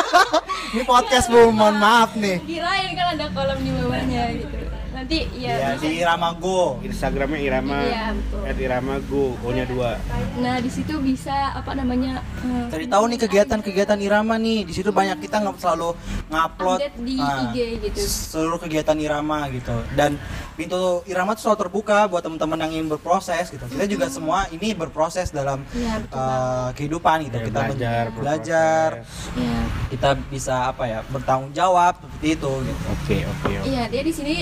Ini 0.70 0.82
podcast 0.84 1.26
bu, 1.26 1.50
mohon 1.50 1.76
maaf 1.76 2.14
nih. 2.14 2.38
kirain 2.40 2.90
kan 2.92 3.06
ada 3.12 3.26
kolom 3.30 3.58
di 3.58 3.70
bawahnya 3.72 4.22
gitu 4.36 4.69
nanti 5.00 5.18
ya, 5.32 5.72
bisa- 5.74 5.80
di 5.80 6.04
Ramago. 6.04 6.76
Instagramnya 6.84 7.40
Irama, 7.40 7.78
Iya, 7.80 8.04
betul. 8.12 8.40
at 8.44 8.56
Irama 8.60 8.94
Go, 9.08 9.24
O-nya 9.40 9.64
dua. 9.64 9.96
Nah 10.36 10.60
di 10.60 10.68
situ 10.68 10.94
bisa 11.00 11.56
apa 11.56 11.72
namanya 11.72 12.20
eh, 12.44 12.68
Cari 12.68 12.84
tahu 12.84 13.04
nih 13.08 13.18
kegiatan-kegiatan 13.24 13.98
Irama 13.98 14.36
nih. 14.36 14.68
Di 14.68 14.74
situ 14.76 14.92
banyak 14.92 15.24
kita 15.24 15.40
nggak 15.40 15.56
selalu 15.56 15.96
ngupload 16.28 16.80
di 17.00 17.16
ah, 17.16 17.48
IG 17.48 17.56
gitu. 17.88 17.98
Seluruh 18.04 18.60
kegiatan 18.60 18.96
Irama 19.00 19.48
gitu. 19.48 19.72
Dan 19.96 20.20
pintu 20.54 21.00
Irama 21.08 21.32
tuh 21.32 21.48
selalu 21.48 21.58
terbuka 21.68 22.04
buat 22.04 22.20
teman-teman 22.20 22.68
yang 22.68 22.72
ingin 22.76 22.88
berproses 22.92 23.48
gitu. 23.48 23.64
Kita 23.64 23.88
juga 23.88 24.12
semua 24.12 24.44
ini 24.52 24.76
berproses 24.76 25.32
dalam 25.32 25.64
betul 25.64 26.20
eh, 26.20 26.68
kehidupan 26.76 27.16
gitu. 27.24 27.36
Ya, 27.40 27.44
kita 27.48 27.60
belajar, 27.64 28.04
belajar, 28.12 28.88
ya 29.32 29.56
kita 29.90 30.08
bisa 30.28 30.70
apa 30.70 30.84
ya 30.86 31.00
bertanggung 31.08 31.50
jawab 31.50 31.96
seperti 31.98 32.28
itu 32.36 32.52
gitu. 32.62 32.82
Oke, 32.90 33.16
oke, 33.24 33.52
oke. 33.58 33.68
Iya, 33.68 33.82
dia 33.88 34.02
di 34.04 34.12
sini 34.12 34.34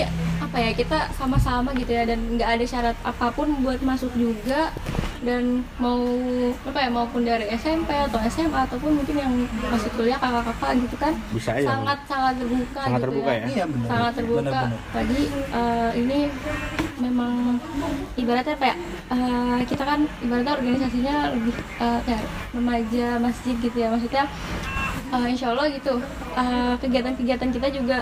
apa 0.49 0.57
ya 0.59 0.73
kita 0.73 1.13
sama-sama 1.13 1.69
gitu 1.73 1.93
ya 1.93 2.03
dan 2.03 2.17
nggak 2.33 2.49
ada 2.49 2.65
syarat 2.65 2.97
apa 3.05 3.29
pun 3.29 3.61
buat 3.61 3.77
masuk 3.81 4.09
juga 4.17 4.73
dan 5.21 5.61
mau 5.77 6.01
apa 6.65 6.79
ya 6.79 6.89
maupun 6.89 7.21
dari 7.21 7.45
SMP 7.53 7.85
atau 7.91 8.17
SMA 8.25 8.57
ataupun 8.57 8.97
mungkin 8.97 9.13
yang 9.13 9.29
masih 9.61 9.93
kuliah 9.93 10.17
kakak-kakak 10.17 10.81
gitu 10.81 10.95
kan 10.97 11.13
Bisa 11.29 11.53
aja. 11.53 11.69
sangat 11.69 11.99
sangat 12.07 12.33
terbuka 12.41 12.81
Sangat 12.81 12.89
gitu 12.89 13.05
terbuka 13.05 13.31
ya? 13.31 13.45
Iya 13.45 13.65
benar. 13.67 13.87
sangat 13.87 14.11
terbuka 14.15 14.39
Benar-benar. 14.41 14.79
tadi 14.89 15.21
eh, 15.53 15.89
ini 15.93 16.19
memang 16.97 17.33
ibaratnya 18.15 18.55
kayak 18.57 18.77
eh, 19.07 19.59
kita 19.69 19.83
kan 19.85 19.99
ibaratnya 20.19 20.53
organisasinya 20.55 21.15
lebih 21.29 21.53
eh, 21.77 21.99
kayak 22.03 22.23
remaja 22.49 23.07
masjid 23.21 23.55
gitu 23.55 23.77
ya 23.77 23.93
maksudnya 23.93 24.25
eh, 25.09 25.25
insya 25.27 25.49
Allah 25.49 25.67
gitu 25.67 25.93
eh, 26.31 26.73
kegiatan-kegiatan 26.77 27.49
kita 27.49 27.67
juga 27.69 27.97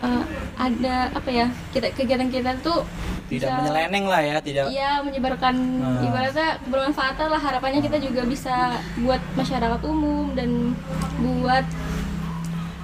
eh, 0.00 0.22
ada 0.56 0.96
apa 1.10 1.30
ya 1.30 1.46
kita 1.70 1.92
kegiatan 1.92 2.28
kita 2.28 2.50
tuh 2.60 2.82
Tidak 3.28 3.44
bisa- 3.44 3.56
menyeleneng 3.60 4.04
lah 4.04 4.20
ya, 4.20 4.36
tidak 4.40 4.64
Iya 4.68 5.04
menyebarkan 5.04 5.54
Nah. 5.54 6.00
ibaratnya 6.00 6.48
bermanfaat 6.64 7.20
lah 7.20 7.36
harapannya 7.38 7.78
kita 7.78 7.98
juga 7.98 8.24
bisa 8.24 8.72
buat 8.98 9.20
masyarakat 9.34 9.80
umum 9.84 10.32
dan 10.32 10.72
buat 11.18 11.62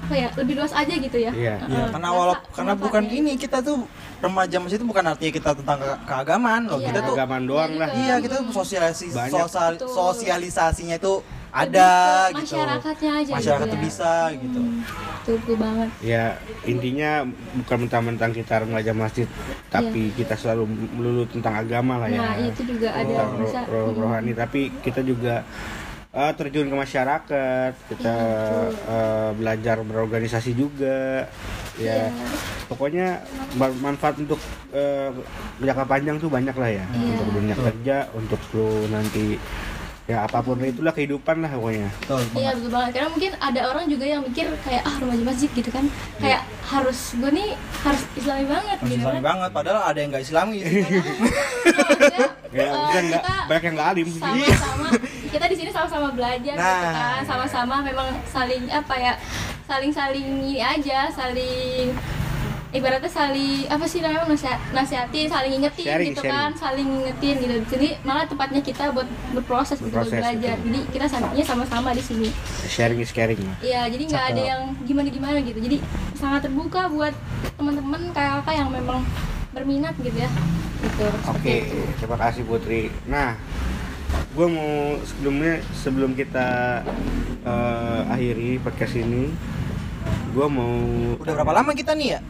apa 0.05 0.15
ya 0.15 0.29
lebih 0.37 0.61
luas 0.61 0.69
aja 0.71 0.93
gitu 0.93 1.17
ya. 1.17 1.33
Iya. 1.33 1.65
Iya, 1.65 1.85
karena 1.89 2.09
walau 2.13 2.37
karena 2.53 2.77
bukan 2.77 3.09
ini 3.09 3.41
kita 3.41 3.65
tuh 3.65 3.89
remaja 4.21 4.61
masjid 4.61 4.77
itu 4.77 4.85
bukan 4.85 5.01
artinya 5.03 5.33
kita 5.33 5.51
tentang 5.57 5.81
ke- 5.81 6.01
keagamaan 6.05 6.69
loh. 6.69 6.77
Iya. 6.77 6.87
Kita 6.93 6.99
tuh 7.03 7.15
Agaman 7.17 7.43
doang 7.43 7.73
lah. 7.75 7.89
iya 7.97 8.15
kita 8.21 8.35
tuh 8.39 8.53
sosialisasi 8.53 9.17
sosial, 9.33 9.49
sosialisasinya 9.81 11.01
itu 11.01 11.25
ada 11.55 11.87
ke 11.87 12.35
gitu. 12.35 12.39
masyarakatnya 12.43 13.11
aja 13.15 13.33
Masyarakat 13.33 13.63
gitu 13.63 13.71
tuh 13.71 13.79
ya. 13.79 13.85
bisa 13.87 14.13
gitu. 14.35 14.61
Betul, 15.15 15.35
betul 15.39 15.57
banget. 15.57 15.89
Ya 16.03 16.25
intinya 16.65 17.11
bukan 17.57 17.79
mentang-mentang 17.81 18.31
kita 18.31 18.55
remaja 18.61 18.93
masjid, 18.93 19.29
tapi 19.69 20.11
kita 20.13 20.35
selalu 20.35 20.67
melulu 20.67 21.25
tentang 21.25 21.55
agama 21.57 21.97
lah 21.97 22.09
ya. 22.09 22.13
Iya. 22.13 22.21
Nah 22.21 22.35
itu 22.45 22.63
juga 22.67 22.89
ada 22.91 23.07
tentang 23.07 23.31
ro- 23.31 23.41
bisa. 23.41 23.61
ro- 23.65 23.87
mm, 23.89 23.97
rohani, 23.97 24.33
tapi 24.35 24.61
kita 24.83 25.01
juga 25.01 25.47
eh, 26.11 26.33
terjun 26.33 26.67
ke 26.67 26.77
masyarakat, 26.77 27.73
kita 27.89 28.17
eh, 28.85 29.31
belajar 29.33 29.77
berorganisasi 29.81 30.53
juga. 30.53 31.31
Ya, 31.75 32.07
Iya. 32.07 32.15
pokoknya 32.67 33.19
ma- 33.55 33.79
manfaat 33.81 34.15
untuk 34.17 34.39
eh, 34.71 35.11
jangka 35.59 35.85
panjang 35.85 36.19
tuh 36.19 36.29
banyak 36.29 36.55
lah 36.55 36.71
ya. 36.73 36.85
Iya. 36.85 37.11
Untuk 37.13 37.29
dunia 37.33 37.57
kerja, 37.57 37.97
untuk 38.13 38.39
lu 38.51 38.87
nanti 38.89 39.39
ya 40.05 40.29
apa 40.29 40.39
pun 40.39 40.61
itulah 40.61 40.93
kehidupan 40.93 41.41
lah 41.41 41.49
pokoknya. 41.51 41.89
Betul. 41.99 42.21
Iya 42.35 42.51
betul 42.53 42.71
banget 42.71 42.91
karena 42.93 43.09
mungkin 43.09 43.33
ada 43.39 43.61
orang 43.65 43.85
juga 43.89 44.05
yang 44.05 44.21
mikir 44.21 44.47
kayak 44.61 44.83
ah 44.83 44.95
remaja 44.95 45.23
masjid 45.25 45.49
gitu 45.49 45.71
kan 45.71 45.85
kayak 46.19 46.41
harus 46.63 46.99
gue 47.15 47.31
nih 47.31 47.49
harus 47.81 48.03
islami 48.15 48.45
banget 48.45 48.79
Masih 48.79 48.91
gitu 48.91 49.01
Islami 49.01 49.17
kan 49.17 49.25
banget 49.25 49.51
padahal 49.51 49.81
ada 49.83 49.99
yang 49.99 50.11
nggak 50.11 50.25
Islami 50.25 50.57
gitu. 50.61 50.77
Maksudnya, 51.65 52.29
Ya, 52.55 52.71
nggak 52.71 53.03
kita 53.19 53.35
banyak 53.49 53.63
yang 53.65 53.75
nggak 53.75 53.89
alim. 53.91 54.09
sama-sama 54.15 54.87
kita 55.33 55.45
di 55.49 55.57
sini 55.57 55.71
sama-sama 55.73 56.09
belajar 56.11 56.53
gitu 56.53 56.61
Nah. 56.61 56.93
kan 56.93 57.21
sama-sama 57.25 57.75
memang 57.81 58.09
saling 58.29 58.65
apa 58.69 58.95
ya 58.95 59.13
saling-saling 59.65 60.23
ini 60.45 60.61
aja 60.61 61.09
saling 61.11 61.97
ibaratnya 62.75 63.07
saling 63.07 63.71
apa 63.71 63.87
sih 63.87 64.03
namanya 64.03 64.27
nasihat, 64.27 64.59
nasihatin 64.75 65.31
saling 65.31 65.53
ingetin 65.63 65.87
Sharing, 65.87 66.11
gitu 66.11 66.23
sharing. 66.27 66.35
kan 66.35 66.51
saling 66.59 66.89
ingetin 66.91 67.35
gitu 67.39 67.55
jadi 67.71 67.89
malah 68.03 68.27
tempatnya 68.27 68.61
kita 68.67 68.91
buat 68.91 69.07
berproses 69.31 69.79
gitu 69.79 69.95
Berproses, 69.95 70.19
belajar 70.19 70.59
betul. 70.59 70.67
jadi 70.67 70.81
kita 70.91 71.07
sampingnya 71.07 71.47
sama-sama 71.47 71.95
di 71.95 72.03
sini 72.03 72.29
Sharing 72.65 72.99
is 72.99 73.13
caring. 73.15 73.39
Iya, 73.63 73.87
jadi 73.87 74.03
nggak 74.11 74.25
ada 74.35 74.43
yang 74.43 74.63
gimana-gimana 74.83 75.39
gitu. 75.45 75.61
Jadi 75.63 75.79
sangat 76.19 76.49
terbuka 76.49 76.91
buat 76.91 77.15
teman-teman 77.55 78.11
kayak 78.11 78.43
kakak 78.43 78.55
yang 78.59 78.69
memang 78.73 79.01
berminat 79.55 79.95
gitu 80.03 80.17
ya. 80.19 80.31
Gitu. 80.83 81.07
Oke, 81.31 81.55
itu. 81.71 81.79
terima 82.03 82.17
kasih 82.19 82.43
Putri. 82.43 82.91
Nah, 83.07 83.39
gue 84.35 84.47
mau 84.51 84.99
sebelumnya 85.07 85.63
sebelum 85.77 86.19
kita 86.19 86.83
eh, 87.47 88.01
akhiri 88.11 88.59
podcast 88.59 88.99
ini, 88.99 89.31
gue 90.35 90.47
mau 90.51 90.75
Udah 91.21 91.35
berapa 91.39 91.55
lama 91.55 91.73
kita 91.77 91.95
nih 91.95 92.19
ya? 92.19 92.21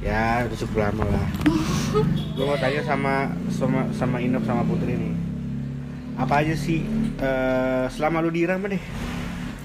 Ya 0.00 0.48
udah 0.48 0.56
cukup 0.56 0.76
lama 0.80 1.04
lah. 1.06 1.26
gue 2.32 2.44
mau 2.46 2.56
tanya 2.56 2.80
sama 2.80 3.28
sama 3.52 3.84
sama 3.92 4.16
Inok 4.16 4.42
sama 4.42 4.64
Putri 4.64 4.96
nih, 4.96 5.12
apa 6.16 6.40
aja 6.40 6.56
sih 6.56 6.80
eh, 7.16 7.84
selama 7.88 8.24
lu 8.24 8.32
di 8.32 8.40
Irama 8.42 8.66
deh 8.66 8.80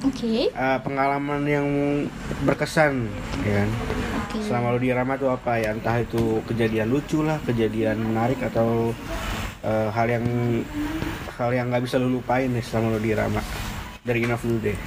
Oke. 0.03 0.51
eh, 0.51 0.77
pengalaman 0.83 1.41
yang 1.43 1.67
berkesan, 2.43 3.07
ya 3.41 3.63
kan? 3.63 3.69
Oke. 4.27 4.37
selama 4.43 4.75
lu 4.75 4.79
di 4.79 4.91
Rama 4.91 5.15
tuh 5.15 5.31
apa 5.31 5.55
ya 5.55 5.71
entah 5.71 5.95
itu 5.97 6.43
kejadian 6.43 6.91
lucu 6.91 7.23
lah 7.23 7.39
kejadian 7.41 8.03
menarik 8.03 8.43
atau 8.43 8.91
eh, 9.63 9.87
hal 9.89 10.07
yang 10.11 10.25
hal 11.31 11.49
yang 11.49 11.71
nggak 11.71 11.83
bisa 11.83 11.95
lu 11.95 12.11
lupain 12.11 12.51
nih 12.51 12.59
selama 12.59 12.95
lu 12.95 12.99
di 12.99 13.15
Rama 13.15 13.39
dari 14.03 14.27
Inov 14.27 14.43
dulu 14.43 14.59
deh 14.61 14.77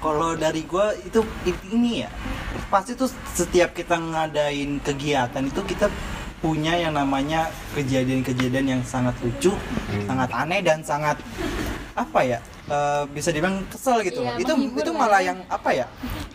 Kalau 0.00 0.32
dari 0.34 0.64
gua 0.64 0.92
itu 0.94 1.20
it- 1.44 1.64
ini 1.68 2.04
ya 2.04 2.10
pasti 2.68 2.92
tuh 2.94 3.08
setiap 3.32 3.72
kita 3.72 3.96
ngadain 3.96 4.78
kegiatan 4.80 5.42
itu 5.44 5.60
kita 5.64 5.86
punya 6.38 6.76
yang 6.76 6.92
namanya 6.92 7.48
kejadian-kejadian 7.72 8.66
yang 8.76 8.82
sangat 8.84 9.16
lucu, 9.24 9.48
Hmm. 9.48 10.04
sangat 10.04 10.28
aneh 10.36 10.60
dan 10.60 10.84
sangat 10.84 11.16
apa 11.94 12.20
ya 12.20 12.38
eh, 12.68 13.04
bisa 13.08 13.32
dibilang 13.32 13.64
kesel 13.70 14.04
gitu. 14.04 14.20
Iya, 14.24 14.40
itu 14.40 14.52
itu 14.76 14.90
lah 14.92 14.98
malah 14.98 15.20
ya. 15.24 15.32
yang 15.32 15.38
apa 15.48 15.70
ya? 15.72 15.86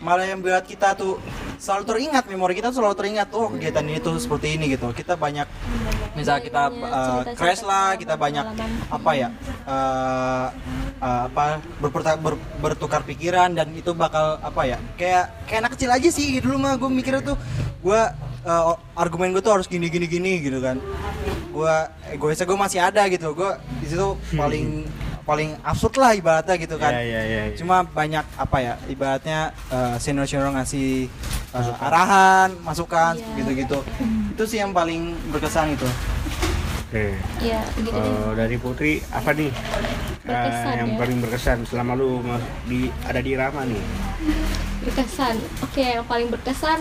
Malah 0.02 0.26
yang 0.26 0.40
buat 0.42 0.64
kita 0.66 0.98
tuh 0.98 1.20
selalu 1.60 1.84
teringat 1.86 2.24
memori 2.26 2.56
kita 2.58 2.72
tuh 2.74 2.80
selalu 2.82 2.96
teringat 2.96 3.28
oh 3.36 3.52
kegiatan 3.54 3.84
ini 3.86 3.98
tuh 4.02 4.16
seperti 4.18 4.58
ini 4.58 4.72
gitu. 4.74 4.90
Kita 4.90 5.14
banyak 5.14 5.46
misalnya 6.18 6.42
kita 6.42 6.62
cerita-cerita 6.74 7.30
crash 7.38 7.62
lah, 7.62 7.94
kita 7.94 8.14
banyak 8.18 8.46
apa 8.90 9.10
ya? 9.14 9.28
eh, 9.68 10.46
uh, 11.00 11.26
apa 11.26 11.44
berperta- 11.76 12.16
ber- 12.16 12.38
bertukar 12.58 13.02
pikiran 13.02 13.50
dan 13.50 13.72
itu 13.72 13.90
bakal 13.92 14.38
apa 14.38 14.62
ya 14.66 14.78
kayak 14.94 15.44
kayak 15.44 15.60
anak 15.60 15.72
kecil 15.74 15.90
aja 15.90 16.08
sih 16.08 16.38
dulu 16.38 16.56
mah 16.58 16.76
gue 16.76 16.88
mikirnya 16.88 17.24
tuh 17.24 17.36
gue 17.80 18.00
uh, 18.42 18.62
argumen 18.94 19.32
gue 19.32 19.40
tuh 19.40 19.52
harus 19.52 19.66
gini 19.66 19.88
gini 19.88 20.06
gini 20.06 20.38
gitu 20.38 20.58
kan 20.58 20.76
gue 21.50 21.74
egoisnya 22.10 22.44
gue 22.44 22.58
masih 22.58 22.78
ada 22.78 23.02
gitu 23.06 23.32
gue 23.32 23.50
di 23.78 23.86
situ 23.86 24.08
paling 24.40 24.86
paling 25.20 25.54
absurd 25.62 25.94
lah 25.94 26.10
ibaratnya 26.12 26.56
gitu 26.56 26.74
kan 26.74 26.90
Iya, 26.90 27.02
iya, 27.02 27.20
iya, 27.22 27.40
iya. 27.46 27.54
cuma 27.54 27.82
banyak 27.82 28.24
apa 28.34 28.56
ya 28.58 28.74
ibaratnya 28.86 29.40
uh, 29.68 29.94
senior 29.96 30.24
senior 30.24 30.50
ngasih 30.50 31.06
uh, 31.50 31.74
arahan 31.80 32.50
masukan 32.60 33.14
Iya. 33.14 33.36
gitu-gitu 33.38 33.78
itu 34.30 34.44
sih 34.46 34.58
yang 34.58 34.70
paling 34.70 35.14
berkesan 35.30 35.72
itu 35.72 35.86
Oke. 36.90 37.14
Iya, 37.38 37.62
gitu 37.78 37.86
deh. 37.86 38.02
Eh, 38.02 38.30
dari 38.34 38.56
Putri 38.58 38.98
apa 39.08 39.30
nih 39.30 39.54
Berkesan, 40.30 40.74
yang 40.78 40.90
ya. 40.94 40.96
paling 40.98 41.18
berkesan 41.18 41.58
selama 41.66 41.92
lu 41.98 42.22
di 42.70 42.88
ada 43.06 43.20
di 43.20 43.32
Rama 43.34 43.62
nih? 43.66 43.82
berkesan. 44.80 45.36
Oke 45.60 45.84
yang 45.84 46.06
paling 46.08 46.28
berkesan 46.32 46.80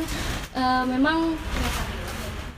eh, 0.55 0.83
memang 0.87 1.35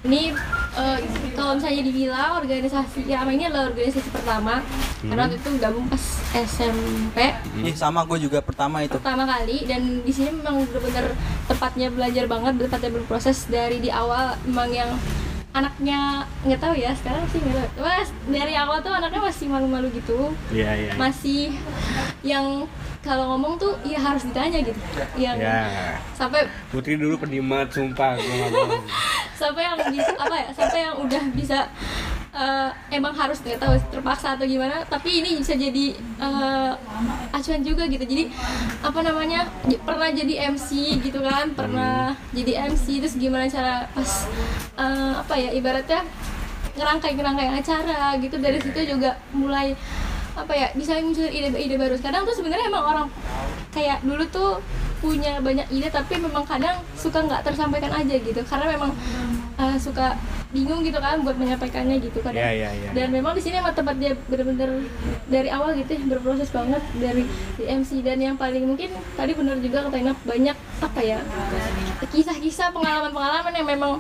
ini 0.01 0.33
eh, 0.77 0.99
kalau 1.37 1.61
misalnya 1.61 1.85
dibilang 1.85 2.41
organisasi 2.41 3.05
Irama 3.05 3.29
ini 3.33 3.45
adalah 3.45 3.69
organisasi 3.69 4.09
pertama. 4.09 4.65
Karena 5.01 5.25
waktu 5.25 5.37
itu 5.41 5.49
gabung 5.57 5.85
pas 5.89 6.03
SMP 6.37 7.17
Ih, 7.65 7.73
sama 7.73 8.05
gue 8.05 8.21
juga 8.21 8.37
pertama 8.41 8.85
itu. 8.85 8.97
Pertama 9.01 9.25
kali. 9.25 9.65
Dan 9.65 10.05
di 10.05 10.13
sini 10.13 10.29
memang 10.29 10.61
benar-benar 10.65 11.17
tempatnya 11.49 11.87
belajar 11.89 12.25
banget 12.29 12.53
tempatnya 12.69 12.91
berproses 12.93 13.49
dari 13.49 13.81
di 13.81 13.89
awal 13.89 14.37
memang 14.45 14.69
yang 14.69 14.89
anaknya 15.51 16.23
nggak 16.47 16.59
tahu 16.59 16.73
ya 16.75 16.95
sekarang 16.95 17.23
sih 17.27 17.39
nggak 17.39 17.55
tahu. 17.75 17.83
Mas 17.83 18.09
dari 18.27 18.53
awal 18.55 18.79
tuh 18.79 18.91
anaknya 18.91 19.21
masih 19.21 19.45
malu-malu 19.51 19.87
gitu. 19.91 20.31
Iya, 20.51 20.71
iya. 20.75 20.91
masih 20.95 21.55
yang 22.23 22.63
kalau 23.01 23.33
ngomong 23.33 23.57
tuh 23.57 23.73
ya 23.83 23.97
harus 23.97 24.23
ditanya 24.23 24.61
gitu. 24.61 24.79
Yang 25.17 25.37
Ya. 25.41 25.97
sampai 26.13 26.45
Putri 26.69 26.95
dulu 26.95 27.17
pendiam 27.17 27.49
sumpah 27.67 28.15
sampai 29.41 29.63
yang 29.65 29.77
bisa 29.89 30.13
apa 30.15 30.35
ya 30.37 30.47
sampai 30.53 30.79
yang 30.85 30.95
udah 31.01 31.23
bisa 31.33 31.59
eh, 32.31 32.69
emang 32.95 33.11
harus 33.11 33.43
nggak 33.43 33.59
tahu 33.59 33.75
terpaksa 33.91 34.39
atau 34.39 34.47
gimana 34.47 34.87
tapi 34.87 35.19
ini 35.23 35.39
bisa 35.39 35.53
jadi 35.55 35.95
eh, 35.99 36.71
acuan 37.35 37.61
juga 37.63 37.87
gitu. 37.87 38.03
Jadi 38.03 38.31
apa 38.83 38.99
namanya 39.03 39.47
pernah 39.83 40.09
jadi 40.11 40.51
MC 40.55 40.99
gitu 41.03 41.19
kan 41.23 41.51
pernah 41.51 42.15
jadi 42.31 42.71
MC 42.71 43.03
terus 43.03 43.15
gimana 43.19 43.47
cara 43.51 43.87
pas 43.91 44.11
eh, 44.79 45.13
apa 45.19 45.33
ya 45.35 45.49
ibaratnya 45.51 46.01
ngerangkai 46.71 47.19
ngerangkai 47.19 47.49
acara 47.59 48.15
gitu 48.23 48.39
dari 48.39 48.59
situ 48.63 48.79
juga 48.95 49.19
mulai 49.35 49.75
apa 50.31 50.55
ya 50.55 50.67
bisa 50.71 50.95
muncul 51.03 51.27
ide-ide 51.27 51.75
baru. 51.75 51.99
Kadang 51.99 52.23
tuh 52.23 52.35
sebenarnya 52.39 52.71
emang 52.71 52.83
orang 52.87 53.07
kayak 53.75 53.99
dulu 54.07 54.23
tuh 54.31 54.51
punya 55.03 55.41
banyak 55.41 55.67
ide 55.73 55.89
tapi 55.91 56.21
memang 56.21 56.45
kadang 56.47 56.79
suka 56.95 57.19
nggak 57.19 57.43
tersampaikan 57.43 57.91
aja 57.91 58.15
gitu. 58.15 58.39
Karena 58.47 58.71
memang 58.71 58.95
uh, 59.59 59.75
suka 59.75 60.15
bingung 60.51 60.81
gitu 60.81 60.95
kan 60.95 61.19
buat 61.19 61.33
menyampaikannya 61.33 61.97
gitu 61.99 62.19
kadang 62.19 62.35
Iya, 62.37 62.51
iya, 62.51 62.69
iya. 62.73 62.89
dan 62.91 63.07
memang 63.09 63.31
di 63.31 63.41
sini 63.41 63.55
emang 63.57 63.71
tempat 63.71 63.95
dia 63.95 64.11
bener-bener 64.25 64.83
dari 65.25 65.47
awal 65.47 65.71
gitu 65.73 65.91
ya 65.91 66.03
berproses 66.09 66.47
banget 66.49 66.83
dari 66.93 67.23
di 67.55 67.63
MC 67.63 67.99
dan 67.99 68.19
yang 68.19 68.35
paling 68.35 68.63
mungkin 68.65 68.87
tadi 69.13 69.31
bener 69.31 69.57
juga 69.57 69.87
kata 69.87 69.97
Inap 69.97 70.19
banyak 70.21 70.53
apa 70.77 70.99
ya 70.99 71.19
kisah-kisah 72.05 72.69
pengalaman-pengalaman 72.69 73.53
yang 73.53 73.67
memang 73.69 73.91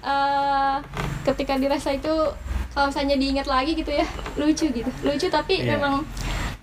uh, 0.00 0.76
ketika 1.24 1.56
dirasa 1.56 1.92
itu 1.92 2.12
kalau 2.70 2.90
misalnya 2.90 3.16
diingat 3.16 3.46
lagi 3.46 3.72
gitu 3.72 3.88
ya 3.88 4.04
lucu 4.36 4.66
gitu 4.68 4.90
lucu 5.00 5.26
tapi 5.28 5.62
Iya. 5.62 5.78
memang 5.78 6.04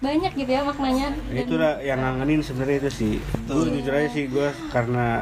banyak 0.01 0.31
gitu 0.33 0.49
ya 0.49 0.61
maknanya. 0.65 1.07
Dan- 1.13 1.37
itu 1.37 1.53
lah 1.55 1.77
yang 1.79 2.01
ngangenin 2.01 2.41
sebenarnya 2.41 2.77
itu 2.81 2.89
sih. 2.91 3.13
Gue 3.45 3.69
jujur 3.69 3.93
aja 3.93 4.09
sih 4.09 4.25
gue 4.25 4.49
karena 4.73 5.21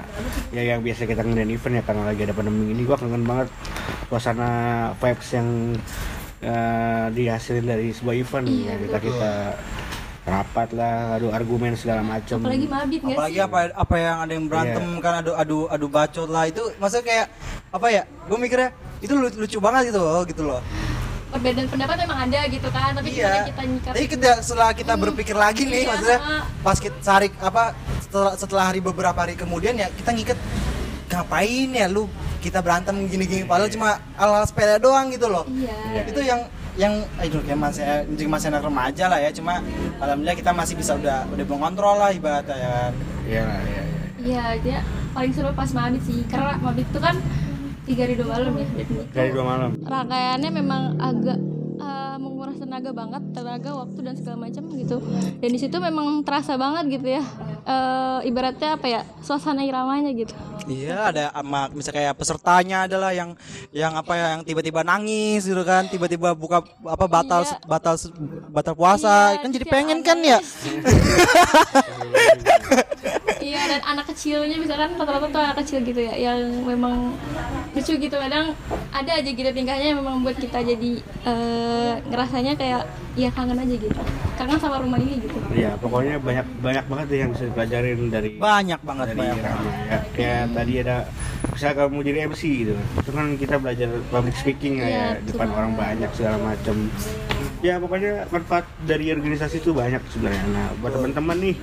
ya 0.49 0.63
yang 0.63 0.79
biasa 0.79 1.03
kita 1.03 1.19
ngadain 1.19 1.51
event 1.51 1.75
ya 1.77 1.83
karena 1.83 2.03
lagi 2.07 2.21
ada 2.23 2.31
pandemi 2.31 2.71
ini 2.71 2.87
gue 2.87 2.95
kangen 2.95 3.27
banget 3.27 3.51
suasana 4.07 4.49
vibes 4.95 5.29
yang 5.35 5.47
eh, 6.39 7.05
dihasilin 7.11 7.65
dari 7.67 7.91
sebuah 7.91 8.15
event. 8.15 8.45
Iya, 8.47 8.71
ya 8.71 8.75
kita 8.87 8.97
kita 9.03 9.31
rapat 10.29 10.69
lah 10.77 11.17
adu 11.17 11.33
argumen 11.33 11.73
segala 11.73 12.05
macam 12.05 12.37
apalagi 12.45 12.69
mabit 12.69 13.01
nggak 13.01 13.17
apalagi 13.17 13.39
sih? 13.41 13.47
apa 13.49 13.57
apa 13.73 13.95
yang 13.97 14.17
ada 14.21 14.31
yang 14.37 14.45
berantem 14.45 14.85
kan 15.01 15.13
adu 15.19 15.31
adu 15.33 15.57
adu 15.67 15.87
bacot 15.91 16.29
lah. 16.31 16.47
Itu 16.47 16.71
maksudnya 16.79 17.03
kayak 17.03 17.27
apa 17.69 17.87
ya 17.91 18.03
gue 18.07 18.37
mikirnya 18.37 18.69
itu 19.03 19.11
lucu, 19.11 19.37
lucu 19.43 19.57
banget 19.59 19.91
gitu 19.91 19.99
loh 19.99 20.23
gitu 20.23 20.43
loh 20.47 20.61
perbedaan 21.29 21.67
pendapat 21.69 21.95
memang 22.03 22.19
ada 22.25 22.39
gitu 22.49 22.67
kan 22.73 22.91
tapi 22.97 23.09
gimana 23.13 23.37
iya 23.37 23.47
kita 23.47 23.61
nyikap? 23.69 23.91
Tapi 23.93 24.05
kita, 24.09 24.31
setelah 24.41 24.69
kita 24.73 24.93
berpikir 24.97 25.35
lagi 25.37 25.63
nih 25.69 25.85
Iya, 25.85 25.89
maksudnya 25.93 26.19
pas 26.65 26.77
kita 26.81 26.97
cari 27.05 27.27
apa 27.37 27.63
setelah 28.01 28.33
setelah 28.33 28.63
hari 28.73 28.81
beberapa 28.81 29.17
hari 29.17 29.37
kemudian 29.37 29.77
ya 29.77 29.87
kita 29.93 30.09
ngiket 30.13 30.39
ngapain 31.09 31.69
ya 31.73 31.87
lu? 31.89 32.09
Kita 32.39 32.63
berantem 32.63 32.95
gini-gini 33.11 33.43
padahal 33.43 33.67
cuma 33.67 33.99
hal-hal 34.15 34.43
sepele 34.47 34.79
doang 34.79 35.11
gitu 35.11 35.27
loh. 35.27 35.43
Iya. 35.51 36.07
Itu 36.07 36.23
yang 36.23 36.47
yang 36.79 37.03
aduh 37.19 37.43
kayak 37.43 37.59
masih 37.59 37.83
masih 38.07 38.27
masih 38.31 38.47
anak 38.55 38.63
remaja 38.63 39.05
lah 39.11 39.19
ya 39.19 39.29
cuma 39.35 39.59
alhamdulillah 39.99 40.37
kita 40.39 40.51
masih 40.55 40.79
bisa 40.79 40.95
udah 40.95 41.27
udah 41.27 41.45
mengontrol 41.45 41.99
lah 41.99 42.15
ibaratnya 42.15 42.55
ya 42.55 42.69
kan. 42.71 42.93
Iya 43.27 43.43
iya 43.43 43.59
iya. 43.67 43.83
iya 44.23 44.43
dia 44.63 44.79
paling 45.11 45.35
seru 45.35 45.51
pas 45.51 45.67
mabit 45.75 46.01
sih 46.07 46.23
karena 46.31 46.55
mabit 46.63 46.87
itu 46.87 46.99
kan 47.03 47.19
tiga 47.89 48.05
hari 48.05 48.13
dua 48.21 48.27
malam 48.37 48.53
ya? 48.53 48.65
Dari 49.09 49.29
dua 49.33 49.45
malam. 49.49 49.69
Rangkaiannya 49.81 50.49
memang 50.53 50.81
agak 51.01 51.37
eh, 51.79 52.15
menguras 52.19 52.55
tenaga 52.55 52.91
banget 52.91 53.23
tenaga 53.31 53.71
waktu 53.73 53.99
dan 54.01 54.13
segala 54.13 54.37
macam 54.45 54.63
gitu. 54.71 54.97
Dan 55.39 55.49
di 55.49 55.57
situ 55.57 55.75
memang 55.75 56.21
terasa 56.21 56.53
banget 56.53 56.99
gitu 56.99 57.07
ya. 57.09 57.23
Eh, 57.63 58.19
ibaratnya 58.25 58.75
apa 58.75 58.87
ya 58.87 59.01
suasana 59.19 59.63
iramanya 59.63 60.11
gitu. 60.11 60.35
Iya 60.65 61.09
ada 61.09 61.33
sama 61.33 61.65
misalnya 61.71 61.97
kayak 61.97 62.13
pesertanya 62.13 62.77
adalah 62.85 63.09
yang 63.09 63.33
yang 63.71 63.97
apa 63.97 64.13
ya 64.13 64.25
yang 64.37 64.41
tiba-tiba 64.43 64.85
nangis 64.85 65.41
gitu 65.41 65.65
kan 65.65 65.87
tiba-tiba 65.87 66.37
buka 66.37 66.61
apa 66.85 67.05
batal 67.05 67.41
Iya. 67.41 67.57
batal 67.65 67.95
batal 68.49 68.75
puasa 68.77 69.33
Iya, 69.33 69.41
kan 69.41 69.49
jadi 69.49 69.65
pengen 69.65 69.99
kan 70.01 70.21
ya? 70.21 70.37
iya 73.39 73.61
dan 73.65 73.81
anak 73.83 74.11
kecilnya 74.13 74.59
misalkan 74.59 74.93
rata-rata 74.93 75.27
tuh 75.27 75.41
anak 75.41 75.57
kecil 75.63 75.79
gitu 75.81 76.01
ya 76.01 76.13
yang 76.13 76.37
memang 76.61 77.15
lucu 77.73 77.93
gitu. 77.95 78.13
Kadang 78.13 78.53
ada 78.91 79.11
aja 79.15 79.29
gitu 79.29 79.49
tingkahnya 79.49 79.95
yang 79.95 79.99
memang 80.01 80.21
buat 80.21 80.35
kita 80.35 80.59
jadi 80.61 80.91
eh, 81.25 81.68
ngerasanya 82.09 82.53
kayak 82.55 82.83
ya 83.17 83.29
kangen 83.33 83.59
aja 83.59 83.75
gitu. 83.75 83.99
Kangen 84.39 84.59
sama 84.59 84.79
rumah 84.79 84.99
ini 85.01 85.19
gitu. 85.19 85.37
Iya 85.51 85.75
pokoknya 85.81 86.15
banyak 86.23 86.47
banyak 86.63 86.85
banget 86.87 87.05
deh 87.11 87.19
yang 87.19 87.31
bisa 87.35 87.43
dipelajarin 87.51 87.99
dari 88.07 88.29
banyak 88.39 88.79
banget 88.85 89.07
dari 89.11 89.19
banyak 89.19 89.43
Rama 89.43 89.71
ya. 89.89 89.99
kayak 90.15 90.43
tadi 90.55 90.73
ada 90.79 90.95
misalnya 91.51 91.75
kamu 91.75 91.89
mau 91.91 92.03
jadi 92.05 92.19
MC 92.29 92.41
gitu. 92.63 92.73
Itu 92.77 93.11
kan 93.11 93.25
kita 93.35 93.55
belajar 93.59 93.89
public 94.07 94.35
speaking 94.39 94.73
ya, 94.79 94.87
Iya, 94.87 94.95
ya 94.95 95.07
depan 95.27 95.47
orang 95.51 95.73
banyak 95.75 96.09
segala 96.15 96.37
macam 96.39 96.75
ya 97.59 97.75
pokoknya 97.75 98.23
manfaat 98.31 98.65
dari 98.87 99.11
organisasi 99.11 99.59
itu 99.59 99.75
banyak 99.75 99.99
sebenarnya. 100.07 100.43
Nah 100.55 100.67
buat 100.79 100.95
teman-teman 100.95 101.37
nih 101.43 101.55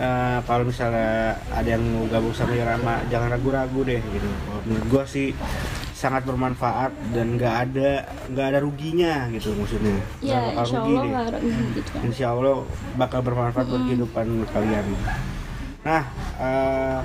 eh, 0.00 0.38
kalau 0.48 0.64
misalnya 0.64 1.36
ada 1.52 1.68
yang 1.68 1.84
mau 1.84 2.08
gabung 2.08 2.32
sama 2.32 2.56
Irama 2.56 3.04
jangan 3.12 3.28
ragu-ragu 3.36 3.80
deh 3.84 4.00
gitu. 4.00 4.28
Kalau 4.48 4.60
menurut 4.64 4.86
gua 4.88 5.04
sih 5.04 5.36
sangat 6.00 6.24
bermanfaat 6.24 6.96
dan 7.12 7.36
nggak 7.36 7.54
ada 7.68 8.08
nggak 8.32 8.46
ada 8.56 8.58
ruginya 8.64 9.28
gitu 9.36 9.52
maksudnya 9.52 10.00
ya 10.24 10.48
bakal 10.48 10.64
insya 10.64 10.78
rugi 10.80 10.94
Allah 10.96 11.24
deh. 11.28 11.40
gitu 11.76 11.90
kan 11.92 12.00
Insya 12.08 12.26
Allah 12.32 12.56
bakal 12.96 13.20
bermanfaat 13.20 13.66
buat 13.68 13.84
kehidupan 13.84 14.26
kalian. 14.48 14.86
Nah, 15.80 16.04
eh, 16.36 16.98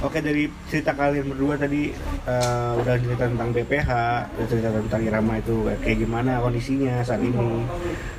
oke 0.00 0.24
dari 0.24 0.48
cerita 0.68 0.96
kalian 0.96 1.32
berdua 1.32 1.56
tadi 1.56 1.92
eh, 2.28 2.72
udah 2.80 2.94
cerita 2.96 3.28
tentang 3.28 3.52
BPH, 3.52 3.90
udah 4.36 4.46
cerita 4.48 4.68
tentang 4.72 5.00
Irama 5.04 5.36
itu 5.40 5.68
kayak 5.84 5.98
gimana 6.00 6.40
kondisinya 6.40 7.00
saat 7.04 7.20
ini, 7.20 7.36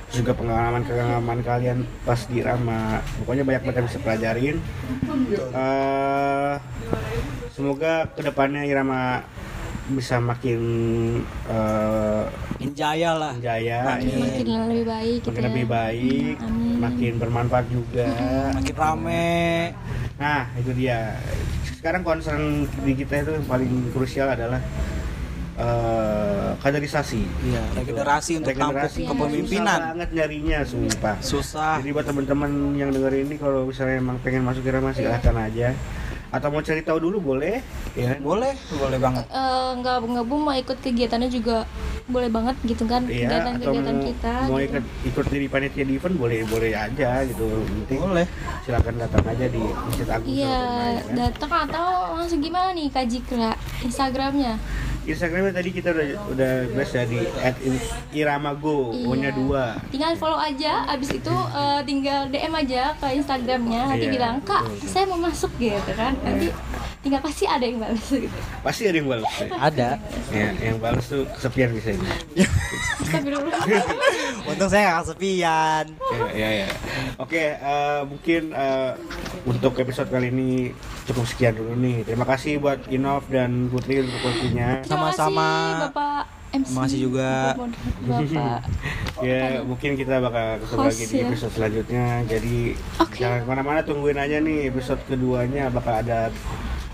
Terus 0.10 0.22
juga 0.22 0.34
pengalaman-pengalaman 0.38 1.41
kalian 1.41 1.78
pas 2.06 2.22
di 2.30 2.46
Irama. 2.46 3.02
Pokoknya 3.22 3.41
banyak 3.46 3.62
banget 3.65 3.78
yang 3.82 3.88
bisa 3.89 4.00
pelajarin. 4.06 4.56
Eh, 5.50 6.54
semoga 7.54 8.06
ke 8.13 8.22
depannya 8.22 8.65
Irama 8.69 9.26
bisa 9.86 10.15
makin 10.17 10.60
eh, 11.46 12.24
Injaya 12.58 13.12
lah 13.13 13.34
jaya, 13.36 14.00
ya. 14.00 14.15
makin 14.15 14.48
lebih 14.72 14.86
baik 14.88 15.19
gitu 15.19 15.28
makin 15.30 15.43
ya. 15.43 15.48
lebih 15.52 15.65
baik, 15.67 16.36
Amin. 16.39 16.76
makin 16.80 17.12
bermanfaat 17.19 17.65
juga. 17.67 18.08
makin 18.58 18.76
rame 18.76 19.36
Nah, 20.13 20.48
itu 20.56 20.72
dia. 20.72 21.19
Sekarang 21.76 22.00
concern 22.02 22.63
di 22.80 22.96
kita 22.96 23.22
itu 23.22 23.32
yang 23.34 23.43
paling 23.43 23.67
krusial 23.91 24.32
adalah 24.32 24.62
eh, 25.54 26.50
kaderisasi. 26.58 27.22
iya 27.43 27.63
regenerasi 27.76 28.39
untuk 28.39 28.56
tampuk 28.56 28.88
Regenerasi. 28.88 29.02
kepemimpinan 29.04 29.67
Susah 29.76 29.91
banget 29.91 30.10
nyarinya, 30.15 30.60
sumpah. 30.63 31.15
susah 31.19 31.74
Jadi 31.84 31.91
buat 31.91 32.06
teman-teman 32.08 32.52
yang 32.74 32.89
denger 32.89 33.13
ini 33.19 33.36
kalau 33.36 33.67
misalnya 33.67 34.00
emang 34.00 34.15
pengen 34.24 34.48
masuk 34.48 34.63
kira 34.63 34.80
masih 34.80 35.06
silahkan 35.06 35.36
aja. 35.43 35.76
Atau 36.34 36.50
mau 36.50 36.60
cari 36.60 36.82
tahu 36.82 36.98
dulu 37.00 37.17
boleh 37.24 37.62
ya 37.93 38.17
boleh 38.17 38.58
boleh 38.74 38.98
banget 38.98 39.26
Eh, 39.30 39.69
nggak 39.78 39.96
nggak 40.02 40.26
bu 40.26 40.36
mau 40.36 40.52
ikut 40.52 40.78
kegiatannya 40.80 41.30
juga 41.30 41.69
boleh 42.04 42.28
banget 42.28 42.58
gitu 42.65 42.84
kan 42.84 43.06
Iya, 43.06 43.30
atau 43.30 43.54
kegiatan-kegiatan 43.56 43.96
mau, 43.96 44.04
kita 44.04 44.34
mau 44.43 44.58
gitu. 44.58 44.67
ikut 44.67 44.84
ikut 45.08 45.26
jadi 45.30 45.46
panitia 45.48 45.84
di 45.84 45.93
event 45.93 46.15
boleh 46.17 46.39
boleh 46.43 46.72
aja 46.74 47.10
gitu 47.24 47.46
penting 47.63 48.00
boleh 48.04 48.26
silakan 48.62 48.96
datang 48.98 49.24
aja 49.24 49.46
di 49.48 49.62
Masjid 49.62 50.08
Agung 50.10 50.28
Iya, 50.28 50.58
Surabaya, 50.58 51.00
kan. 51.00 51.15
datang 51.15 51.52
atau 51.63 51.88
langsung 52.17 52.41
gimana 52.41 52.69
nih 52.72 52.88
Kak 52.89 53.06
Jikra 53.06 53.52
Instagramnya? 53.80 54.54
Instagramnya 55.04 55.52
tadi 55.52 55.70
kita 55.70 55.92
udah 55.92 56.08
udah 56.30 56.52
bahas 56.72 56.92
ya 56.92 57.04
di 57.04 57.20
@iramago 58.13 58.94
Iya. 58.94 59.04
punya 59.04 59.30
dua 59.32 59.63
Tinggal 59.89 60.16
follow 60.16 60.38
aja, 60.38 60.88
abis 60.88 61.12
itu 61.12 61.36
eh, 61.52 61.82
tinggal 61.84 62.28
DM 62.28 62.54
aja 62.54 62.96
ke 62.96 63.08
Instagramnya, 63.13 63.82
nanti 63.89 64.06
Iya, 64.06 64.13
bilang 64.13 64.36
kak 64.42 64.63
betul. 64.63 64.88
saya 64.88 65.06
mau 65.06 65.20
masuk 65.20 65.52
gitu 65.58 65.92
kan, 65.94 66.16
nanti 66.20 66.48
tinggal 67.00 67.20
pasti 67.20 67.44
ada 67.44 67.60
yang 67.62 67.78
balas 67.78 68.00
gitu. 68.08 68.32
pasti 68.63 68.82
ada 68.88 68.96
yang 68.96 69.10
balas 69.12 69.28
ya. 69.36 69.48
ada 69.60 69.89
ya 70.32 70.48
yang 70.58 70.80
balas 70.80 71.04
tuh 71.04 71.28
kesepian 71.36 71.76
bisa 71.76 71.92
ini 71.92 72.08
untung 74.50 74.70
saya 74.72 74.84
nggak 74.88 75.00
kesepian 75.04 75.86
ya 76.32 76.32
ya, 76.32 76.50
ya. 76.63 76.68
oke 77.20 77.44
eh, 77.60 78.02
mungkin 78.08 78.42
eh, 78.52 78.92
untuk 79.44 79.76
episode 79.78 80.08
kali 80.08 80.32
ini 80.32 80.72
cukup 81.04 81.26
sekian 81.28 81.54
dulu 81.60 81.76
nih 81.76 82.08
terima 82.08 82.24
kasih 82.24 82.63
buat 82.63 82.80
Inov 82.88 83.28
dan 83.28 83.68
Putri 83.68 84.04
untuk 84.04 84.20
waktunya 84.24 84.80
Sama-sama. 84.88 85.50
Bapak 85.92 86.24
MC. 86.54 86.70
Terima 86.70 86.82
kasih 86.86 87.00
juga. 87.02 87.32
Bapak. 88.06 88.60
ya 89.28 89.42
mungkin 89.66 89.92
kita 89.98 90.22
bakal 90.22 90.62
ketemu 90.62 90.80
Host, 90.80 90.89
lagi 90.94 91.06
di 91.10 91.16
ya. 91.18 91.24
episode 91.26 91.54
selanjutnya 91.54 92.06
jadi 92.30 92.58
Oke. 93.02 93.18
jangan 93.20 93.39
ke 93.42 93.48
mana-mana 93.50 93.80
tungguin 93.82 94.20
aja 94.20 94.38
nih 94.38 94.70
episode 94.70 95.02
keduanya 95.10 95.74
bakal 95.74 95.98
ada 95.98 96.30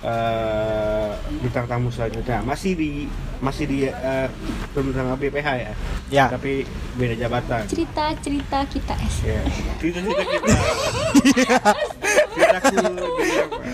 eh, 0.03 1.09
bintang 1.43 1.65
tamu 1.67 1.91
selanjutnya 1.91 2.39
masih 2.43 2.71
di 2.75 2.91
masih 3.39 3.65
di 3.67 3.87
eh, 3.87 4.27
tentang 4.75 5.15
BPH 5.15 5.47
ya 5.59 5.71
ya 6.11 6.25
tapi 6.27 6.67
beda 6.95 7.15
jabatan 7.15 7.63
Cerita-cerita 7.67 8.59
kita 8.67 8.95
es. 8.99 9.15
ya 9.23 9.41
cerita-cerita 9.79 10.23
kita 10.23 11.57
ceritaku 12.35 13.08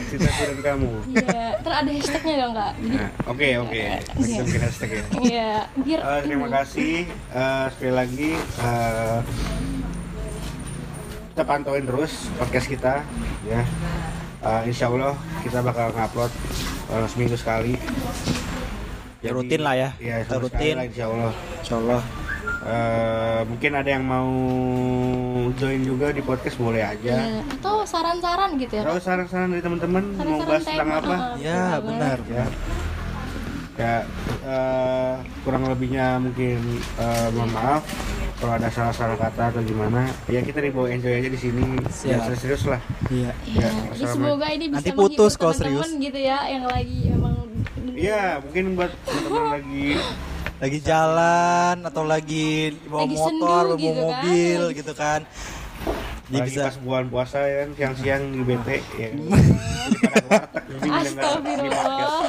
ceritaku 0.10 0.42
dan 0.48 0.60
kamu. 0.62 0.92
Iya, 1.12 1.46
terus 1.60 1.76
ada 1.76 1.92
hashtagnya 1.92 2.36
dong 2.40 2.54
kak. 2.54 2.74
Nah, 2.82 3.10
oke 3.28 3.48
oke. 3.64 3.82
Kita 4.16 4.42
bikin 4.46 4.62
hashtag 4.62 4.90
ya. 4.90 5.04
Iya, 5.20 5.52
biar. 5.80 6.00
Eh, 6.00 6.20
terima 6.24 6.48
kasih. 6.52 6.96
Eh, 7.12 7.66
sekali 7.76 7.94
lagi 7.94 8.30
eh, 8.40 9.20
kita 11.36 11.44
pantauin 11.44 11.86
terus 11.86 12.32
podcast 12.38 12.68
kita 12.68 12.94
ya. 13.44 13.62
Eh, 14.46 14.62
insya 14.70 14.88
Allah 14.88 15.16
kita 15.42 15.60
bakal 15.60 15.92
ngupload 15.92 16.32
eh, 16.94 17.06
seminggu 17.12 17.36
sekali. 17.36 17.76
Ya, 19.26 19.34
rutin 19.34 19.66
lah 19.66 19.74
ya. 19.74 19.90
ya 19.98 20.22
Kita 20.22 20.38
rutin. 20.38 20.76
lah, 20.78 20.86
insya 20.86 21.06
Allah. 21.10 21.34
Insyaallah 21.66 22.25
Eh, 22.66 23.42
mungkin 23.46 23.78
ada 23.78 23.90
yang 23.94 24.02
mau 24.02 24.26
join 25.54 25.86
juga 25.86 26.10
di 26.10 26.26
podcast 26.26 26.58
boleh 26.58 26.82
aja. 26.82 27.14
Iya, 27.22 27.46
atau 27.62 27.86
saran-saran 27.86 28.58
gitu 28.58 28.82
ya. 28.82 28.84
Kalau 28.90 28.98
saran-saran 28.98 29.54
dari 29.54 29.62
teman-teman 29.62 30.04
mau 30.18 30.42
bahas 30.42 30.66
tentang 30.66 30.90
apa? 30.98 31.38
ya 31.38 31.78
benar. 31.78 32.18
Ya. 32.26 32.46
Ya 33.76 33.94
eh, 34.50 35.14
kurang 35.46 35.70
lebihnya 35.70 36.18
mungkin 36.18 36.58
eh, 36.98 37.28
mohon 37.38 37.52
maaf 37.54 37.86
kalau 38.42 38.58
ada 38.58 38.68
salah-salah 38.74 39.14
kata 39.14 39.54
atau 39.54 39.62
gimana. 39.62 40.10
Ya 40.26 40.42
kita 40.42 40.58
dibawa 40.58 40.90
enjoy 40.90 41.22
aja 41.22 41.30
di 41.30 41.38
sini. 41.38 41.78
Ya 42.02 42.18
serius 42.34 42.66
lah. 42.66 42.82
Iya. 43.14 43.30
Iya, 43.46 43.62
Ya, 43.62 43.70
jadi 43.94 44.10
semoga 44.10 44.48
ini 44.50 44.66
bisa 44.74 44.82
Nanti 44.82 44.92
putus 44.98 45.38
menghibur 45.38 45.38
kalau 45.38 45.54
serius. 45.54 45.86
teman-teman 45.86 46.06
gitu 46.10 46.18
ya 46.18 46.40
yang 46.50 46.66
lagi 46.66 47.00
emang 47.14 47.36
Iya, 47.96 48.42
mungkin 48.42 48.64
buat 48.74 48.92
teman-teman 49.06 49.46
lagi 49.54 49.88
lagi 50.56 50.80
jalan 50.80 51.76
atau 51.84 52.04
lagi 52.08 52.74
bawa 52.88 53.04
Lagi 53.04 53.16
motor 53.16 53.64
bawa 53.66 53.78
gitu 53.78 53.92
kan. 53.92 54.00
mobil 54.00 54.62
gitu 54.72 54.94
kan 54.96 55.22
jadi 56.26 56.42
lagi 56.42 56.50
bisa 56.50 56.62
pas 56.66 56.78
bulan 56.82 57.06
puasa 57.06 57.38
ya 57.46 57.56
kan 57.62 57.70
siang-siang 57.78 58.24
di 58.34 58.42
BT 58.42 58.68
ya. 58.98 59.10
Astagfirullah. 60.86 62.26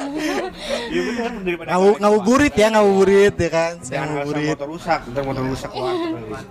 Iya 0.93 1.01
benar 1.01 1.31
daripada 1.41 1.67
ngawu 1.73 1.89
ngabuburit 1.97 2.53
ya 2.53 2.67
ngabuburit 2.77 3.33
ya 3.33 3.49
kan 3.49 3.73
saya 3.81 3.89
Jangan 3.97 4.07
ngabuburit 4.13 4.49
motor 4.53 4.67
rusak, 4.69 4.99
ntar 5.09 5.23
motor 5.25 5.43
rusak 5.49 5.71
lagi. 5.73 6.07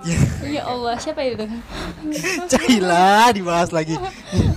Ya 0.58 0.62
Allah, 0.66 0.94
siapa 0.98 1.22
itu? 1.22 1.46
Cailah 2.50 3.30
dibahas 3.30 3.70
lagi 3.70 3.94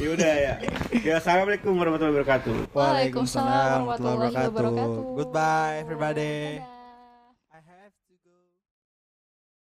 Ya 0.01 0.07
udah 0.09 0.33
ya. 0.33 0.53
Ya 0.97 1.13
assalamualaikum 1.21 1.77
warahmatullahi 1.77 2.13
wabarakatuh. 2.17 2.73
Waalaikumsalam 2.73 3.85
warahmatullahi 3.85 4.33
wabarakatuh. 4.49 5.01
goodbye 5.13 5.75
everybody. 5.85 6.57